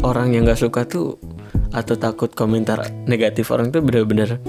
orang 0.00 0.32
yang 0.34 0.48
gak 0.48 0.58
suka 0.58 0.88
tuh 0.88 1.20
atau 1.70 1.94
takut 1.94 2.32
komentar 2.34 2.82
negatif 3.06 3.46
orang 3.54 3.70
tuh 3.70 3.78
bener-bener 3.78 4.42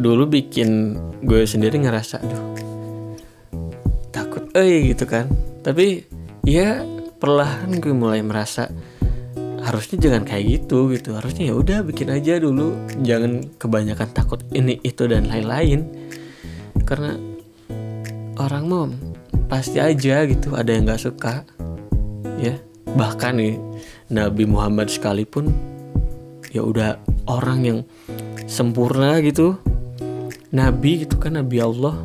dulu 0.00 0.24
bikin 0.24 0.96
gue 1.20 1.44
sendiri 1.44 1.76
ngerasa 1.76 2.24
aduh 2.24 2.44
takut 4.08 4.48
eh 4.56 4.92
gitu 4.92 5.04
kan. 5.04 5.28
Tapi 5.60 6.04
ya 6.48 6.80
perlahan 7.22 7.78
gue 7.78 7.94
mulai 7.94 8.18
merasa 8.18 8.66
harusnya 9.62 10.10
jangan 10.10 10.26
kayak 10.26 10.66
gitu 10.66 10.90
gitu. 10.90 11.14
Harusnya 11.14 11.48
ya 11.48 11.54
udah 11.54 11.86
bikin 11.86 12.10
aja 12.10 12.42
dulu. 12.42 12.74
Jangan 13.06 13.46
kebanyakan 13.62 14.10
takut 14.10 14.42
ini 14.50 14.82
itu 14.82 15.06
dan 15.06 15.30
lain-lain. 15.30 15.86
Karena 16.82 17.14
orang 18.42 18.64
mau 18.66 18.90
pasti 19.46 19.78
aja 19.78 20.26
gitu 20.26 20.58
ada 20.58 20.74
yang 20.74 20.82
nggak 20.90 20.98
suka 20.98 21.46
ya. 22.42 22.58
Bahkan 22.90 23.32
nih 23.38 23.54
Nabi 24.10 24.42
Muhammad 24.50 24.90
sekalipun 24.90 25.54
ya 26.50 26.66
udah 26.66 26.98
orang 27.30 27.60
yang 27.62 27.78
sempurna 28.50 29.22
gitu 29.24 29.56
Nabi 30.52 31.06
gitu 31.06 31.16
kan 31.16 31.38
Nabi 31.38 31.62
Allah 31.62 32.02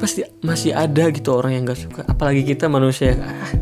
pasti 0.00 0.26
masih 0.42 0.74
ada 0.74 1.12
gitu 1.12 1.36
orang 1.36 1.52
yang 1.52 1.62
nggak 1.68 1.80
suka. 1.84 2.00
Apalagi 2.08 2.48
kita 2.48 2.66
manusia 2.66 3.12
ah, 3.20 3.52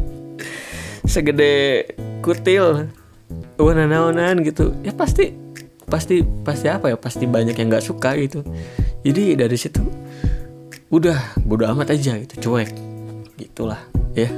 segede 1.07 1.87
kutil 2.21 2.91
wanan 3.57 4.43
gitu. 4.43 4.75
Ya 4.83 4.93
pasti 4.93 5.33
pasti 5.87 6.27
pasti 6.45 6.67
apa 6.69 6.93
ya? 6.93 6.97
Pasti 6.99 7.25
banyak 7.25 7.57
yang 7.57 7.71
nggak 7.73 7.87
suka 7.87 8.19
gitu. 8.19 8.43
Jadi 9.07 9.39
dari 9.39 9.57
situ 9.57 9.81
udah 10.91 11.39
bodo 11.47 11.65
amat 11.71 11.95
aja 11.95 12.19
gitu 12.19 12.51
cuek. 12.51 12.71
Gitulah 13.39 13.81
ya. 14.13 14.29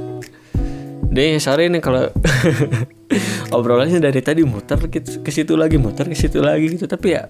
Deh 1.09 1.41
sorry 1.41 1.73
nih 1.73 1.81
kalau 1.81 2.05
obrolannya 3.57 3.97
dari 3.97 4.21
tadi 4.21 4.45
muter 4.45 4.77
ke 4.93 5.31
situ 5.33 5.57
lagi 5.57 5.81
muter 5.81 6.05
ke 6.05 6.15
situ 6.15 6.39
lagi 6.39 6.69
gitu. 6.69 6.85
Tapi 6.85 7.07
ya 7.17 7.25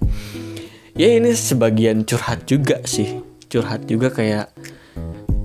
ya 1.00 1.08
ini 1.16 1.32
sebagian 1.32 2.04
curhat 2.04 2.44
juga 2.44 2.84
sih. 2.84 3.24
Curhat 3.48 3.88
juga 3.88 4.12
kayak 4.12 4.52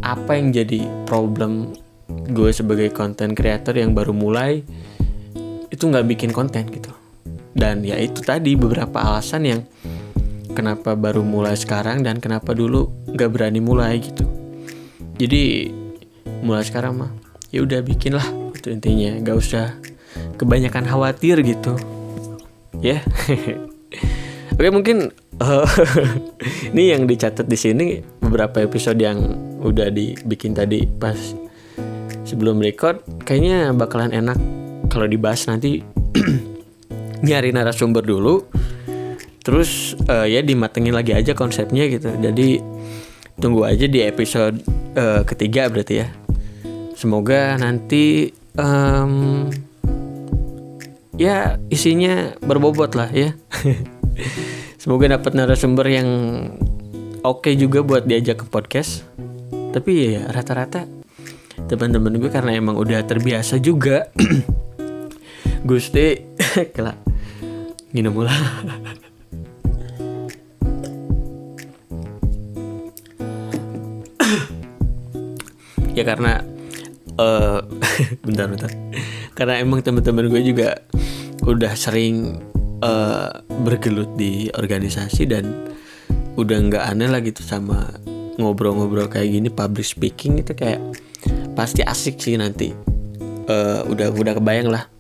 apa 0.05 0.37
yang 0.37 0.53
jadi 0.53 0.85
problem 1.09 1.73
gue 2.25 2.51
sebagai 2.55 2.89
konten 2.95 3.35
creator 3.35 3.77
yang 3.77 3.93
baru 3.93 4.15
mulai 4.15 4.63
itu 5.71 5.85
nggak 5.85 6.07
bikin 6.07 6.31
konten 6.31 6.71
gitu. 6.71 6.91
Dan 7.55 7.87
ya 7.87 7.99
itu 7.99 8.23
tadi 8.23 8.55
beberapa 8.59 8.99
alasan 9.03 9.43
yang 9.47 9.61
kenapa 10.55 10.95
baru 10.95 11.23
mulai 11.27 11.59
sekarang 11.59 12.07
dan 12.07 12.23
kenapa 12.23 12.55
dulu 12.55 12.91
nggak 13.11 13.31
berani 13.31 13.61
mulai 13.63 13.99
gitu. 13.99 14.27
Jadi 15.19 15.71
mulai 16.43 16.63
sekarang 16.67 16.99
mah 16.99 17.11
ya 17.51 17.63
udah 17.63 17.83
bikin 17.83 18.15
lah 18.15 18.27
itu 18.55 18.71
intinya. 18.71 19.19
Gak 19.23 19.37
usah 19.39 19.75
kebanyakan 20.39 20.87
khawatir 20.87 21.43
gitu. 21.43 21.79
Ya. 22.83 23.03
Yeah. 23.31 23.71
oke 24.59 24.71
mungkin 24.71 25.11
uh, 25.43 25.67
ini 26.75 26.95
yang 26.95 27.07
dicatat 27.11 27.47
di 27.47 27.59
sini 27.59 27.87
beberapa 28.23 28.63
episode 28.63 28.99
yang 28.99 29.19
udah 29.63 29.91
dibikin 29.91 30.55
tadi 30.55 30.87
pas 30.87 31.44
sebelum 32.25 32.59
record 32.59 33.05
kayaknya 33.23 33.71
bakalan 33.77 34.11
enak 34.11 34.37
kalau 34.89 35.07
dibahas 35.09 35.47
nanti. 35.47 35.85
Nyari 37.25 37.57
narasumber 37.57 38.05
dulu 38.05 38.45
terus 39.45 39.93
uh, 40.09 40.25
ya 40.25 40.41
dimatengin 40.41 40.97
lagi 40.97 41.13
aja 41.13 41.37
konsepnya 41.37 41.85
gitu. 41.89 42.09
Jadi 42.17 42.61
tunggu 43.37 43.69
aja 43.69 43.85
di 43.85 44.01
episode 44.01 44.57
uh, 44.97 45.21
ketiga 45.29 45.69
berarti 45.69 45.95
ya. 46.01 46.09
Semoga 46.97 47.61
nanti 47.61 48.33
um, 48.57 49.49
ya 51.21 51.61
isinya 51.69 52.33
berbobot 52.41 52.97
lah 52.97 53.13
ya. 53.13 53.37
Semoga 54.81 55.17
dapat 55.17 55.33
narasumber 55.37 55.87
yang 55.89 56.09
oke 57.25 57.45
okay 57.45 57.57
juga 57.57 57.85
buat 57.85 58.09
diajak 58.09 58.45
ke 58.45 58.47
podcast. 58.49 59.05
Tapi 59.75 60.15
ya 60.17 60.31
rata-rata 60.31 60.87
teman-teman 61.71 62.19
gue 62.19 62.31
karena 62.31 62.57
emang 62.57 62.77
udah 62.79 63.03
terbiasa 63.07 63.59
juga. 63.59 64.11
Gusti 65.69 66.21
kelak 66.77 67.01
gini 67.95 68.11
mula 68.11 68.35
ya 75.95 76.03
karena 76.03 76.43
uh, 77.17 77.63
bentar 78.27 78.51
bentar. 78.51 78.71
Karena 79.35 79.63
emang 79.63 79.81
teman-teman 79.83 80.31
gue 80.31 80.43
juga 80.43 80.79
udah 81.47 81.73
sering 81.75 82.39
uh, 82.83 83.31
bergelut 83.63 84.15
di 84.19 84.51
organisasi 84.51 85.23
dan 85.31 85.75
udah 86.35 86.59
nggak 86.67 86.85
aneh 86.91 87.09
lah 87.11 87.23
gitu 87.23 87.47
sama 87.47 87.95
ngobrol-ngobrol 88.43 89.07
kayak 89.07 89.31
gini 89.31 89.49
public 89.51 89.87
speaking 89.87 90.43
itu 90.43 90.51
kayak 90.55 90.83
pasti 91.55 91.81
asik 91.81 92.19
sih 92.19 92.35
nanti. 92.35 92.75
Uh, 93.47 93.87
udah 93.89 94.11
udah 94.11 94.35
kebayang 94.37 94.69
lah. 94.69 94.91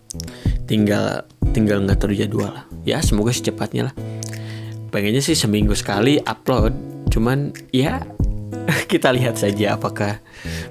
Tinggal 0.64 1.26
tinggal 1.52 1.82
ngatur 1.82 2.14
jadwal 2.14 2.54
lah. 2.54 2.64
Ya 2.86 3.02
semoga 3.02 3.34
secepatnya 3.34 3.90
lah. 3.90 3.94
Pengennya 4.94 5.20
sih 5.20 5.36
seminggu 5.36 5.74
sekali 5.74 6.22
upload. 6.22 6.72
Cuman 7.10 7.52
ya 7.74 8.02
kita 8.92 9.10
lihat 9.10 9.36
saja 9.36 9.76
apakah 9.76 10.22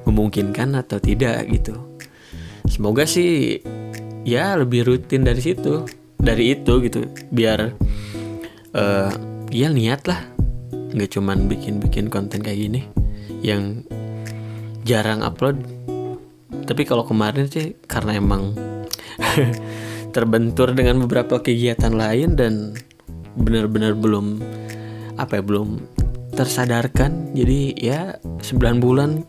memungkinkan 0.08 0.80
atau 0.80 0.98
tidak 0.98 1.46
gitu. 1.52 1.76
Semoga 2.68 3.04
sih 3.06 3.60
ya 4.24 4.56
lebih 4.56 4.88
rutin 4.88 5.28
dari 5.28 5.44
situ 5.44 5.84
dari 6.18 6.56
itu 6.56 6.80
gitu. 6.82 7.06
Biar 7.30 7.60
uh, 8.74 9.12
ya 9.52 9.68
niat 9.70 10.08
lah. 10.08 10.22
Nggak 10.94 11.10
cuman 11.20 11.50
bikin-bikin 11.50 12.08
konten 12.14 12.40
kayak 12.46 12.70
gini 12.70 12.82
yang 13.42 13.82
jarang 14.84 15.24
upload. 15.24 15.64
Tapi 16.64 16.84
kalau 16.88 17.04
kemarin 17.04 17.50
sih 17.50 17.76
karena 17.90 18.20
emang 18.20 18.54
terbentur 20.16 20.72
dengan 20.72 21.04
beberapa 21.04 21.42
kegiatan 21.42 21.92
lain 21.92 22.38
dan 22.38 22.78
benar-benar 23.34 23.98
belum 23.98 24.40
apa 25.18 25.42
ya 25.42 25.44
belum 25.44 25.82
tersadarkan 26.34 27.34
jadi 27.38 27.60
ya 27.78 28.00
9 28.42 28.82
bulan 28.82 29.26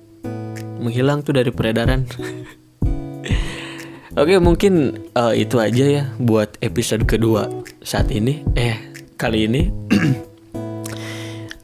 menghilang 0.80 1.24
tuh 1.24 1.34
dari 1.40 1.50
peredaran. 1.50 2.04
Oke 4.20 4.38
mungkin 4.38 4.94
uh, 5.18 5.34
itu 5.34 5.58
aja 5.58 5.84
ya 5.90 6.04
buat 6.22 6.54
episode 6.62 7.02
kedua 7.02 7.50
saat 7.82 8.14
ini. 8.14 8.46
Eh 8.54 8.78
kali 9.18 9.50
ini. 9.50 9.62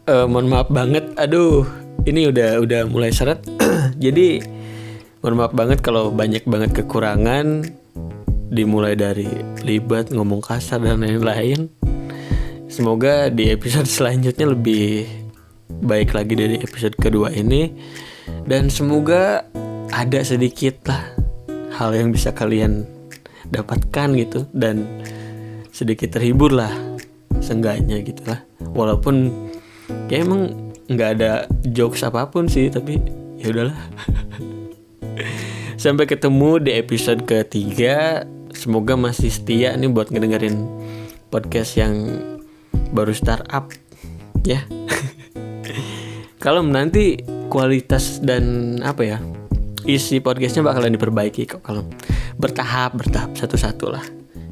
Uh, 0.08 0.26
mohon 0.30 0.50
maaf 0.50 0.66
banget. 0.66 1.14
Aduh 1.14 1.62
ini 2.08 2.26
udah 2.26 2.58
udah 2.58 2.88
mulai 2.88 3.12
seret 3.12 3.59
jadi 4.00 4.40
mohon 5.20 5.36
maaf 5.36 5.52
banget 5.52 5.84
kalau 5.84 6.08
banyak 6.08 6.48
banget 6.48 6.72
kekurangan 6.72 7.68
dimulai 8.48 8.96
dari 8.96 9.28
libat 9.60 10.08
ngomong 10.08 10.40
kasar 10.40 10.80
dan 10.80 11.04
lain-lain. 11.04 11.68
Semoga 12.72 13.28
di 13.28 13.52
episode 13.52 13.84
selanjutnya 14.00 14.56
lebih 14.56 15.04
baik 15.84 16.16
lagi 16.16 16.32
dari 16.32 16.56
episode 16.64 16.96
kedua 16.96 17.28
ini. 17.30 17.70
Dan 18.48 18.72
semoga 18.72 19.44
ada 19.92 20.20
sedikit 20.24 20.88
lah 20.88 21.12
hal 21.76 21.92
yang 21.92 22.08
bisa 22.08 22.32
kalian 22.32 22.88
dapatkan 23.52 24.16
gitu 24.16 24.48
dan 24.56 24.88
sedikit 25.76 26.16
terhibur 26.16 26.56
lah 26.56 26.72
seenggaknya 27.44 28.00
gitu 28.00 28.24
lah. 28.24 28.40
Walaupun 28.72 29.28
kayak 30.08 30.24
emang 30.24 30.72
nggak 30.88 31.10
ada 31.20 31.44
jokes 31.68 32.00
apa 32.00 32.26
pun 32.32 32.48
sih 32.48 32.66
tapi 32.72 33.19
ya 33.40 33.48
udahlah. 33.56 33.78
Sampai 35.80 36.04
ketemu 36.04 36.60
di 36.60 36.76
episode 36.76 37.24
ketiga. 37.24 38.28
Semoga 38.52 39.00
masih 39.00 39.32
setia 39.32 39.72
nih 39.72 39.88
buat 39.88 40.12
ngedengerin 40.12 40.68
podcast 41.32 41.80
yang 41.80 42.20
baru 42.92 43.16
startup 43.16 43.72
ya. 44.44 44.60
Kalau 46.44 46.60
nanti 46.60 47.24
kualitas 47.48 48.20
dan 48.20 48.76
apa 48.84 49.02
ya 49.16 49.18
isi 49.88 50.20
podcastnya 50.20 50.60
bakalan 50.60 51.00
diperbaiki 51.00 51.48
kok. 51.48 51.64
Kalau 51.64 51.88
bertahap 52.36 53.00
bertahap 53.00 53.32
satu-satu 53.32 53.86
lah. 53.88 54.04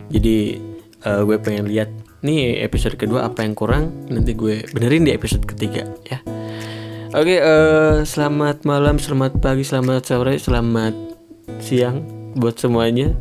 Jadi 0.09 0.57
uh, 1.05 1.29
gue 1.29 1.37
pengen 1.37 1.69
lihat 1.69 1.93
nih 2.25 2.65
episode 2.65 2.97
kedua 2.97 3.29
apa 3.29 3.45
yang 3.45 3.53
kurang. 3.53 4.09
Nanti 4.09 4.33
gue 4.33 4.65
benerin 4.73 5.05
di 5.05 5.13
episode 5.13 5.45
ketiga 5.45 5.85
ya 6.09 6.38
oke 7.17 7.37
uh, 7.41 8.05
selamat 8.05 8.69
malam 8.69 9.01
selamat 9.01 9.41
pagi 9.41 9.65
selamat 9.65 10.05
sore 10.05 10.37
selamat 10.37 10.93
siang 11.57 12.05
buat 12.37 12.61
semuanya. 12.61 13.17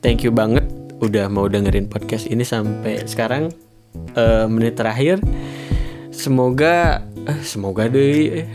Thank 0.00 0.24
you 0.24 0.32
banget 0.32 0.64
udah 0.98 1.28
mau 1.28 1.44
dengerin 1.44 1.92
podcast 1.92 2.24
ini 2.26 2.40
sampai 2.40 3.04
sekarang 3.04 3.52
uh, 4.16 4.48
menit 4.48 4.80
terakhir. 4.80 5.20
Semoga 6.08 7.04
eh, 7.28 7.40
semoga 7.44 7.84
deh. 7.86 8.48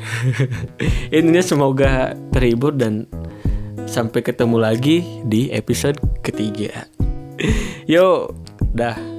Intinya 1.16 1.43
semoga 1.45 2.18
terhibur 2.34 2.74
dan 2.74 3.05
sampai 3.86 4.26
ketemu 4.26 4.58
lagi 4.58 5.05
di 5.22 5.53
episode 5.53 6.01
ketiga. 6.26 6.89
Yo 7.91 8.34
dah 8.74 9.16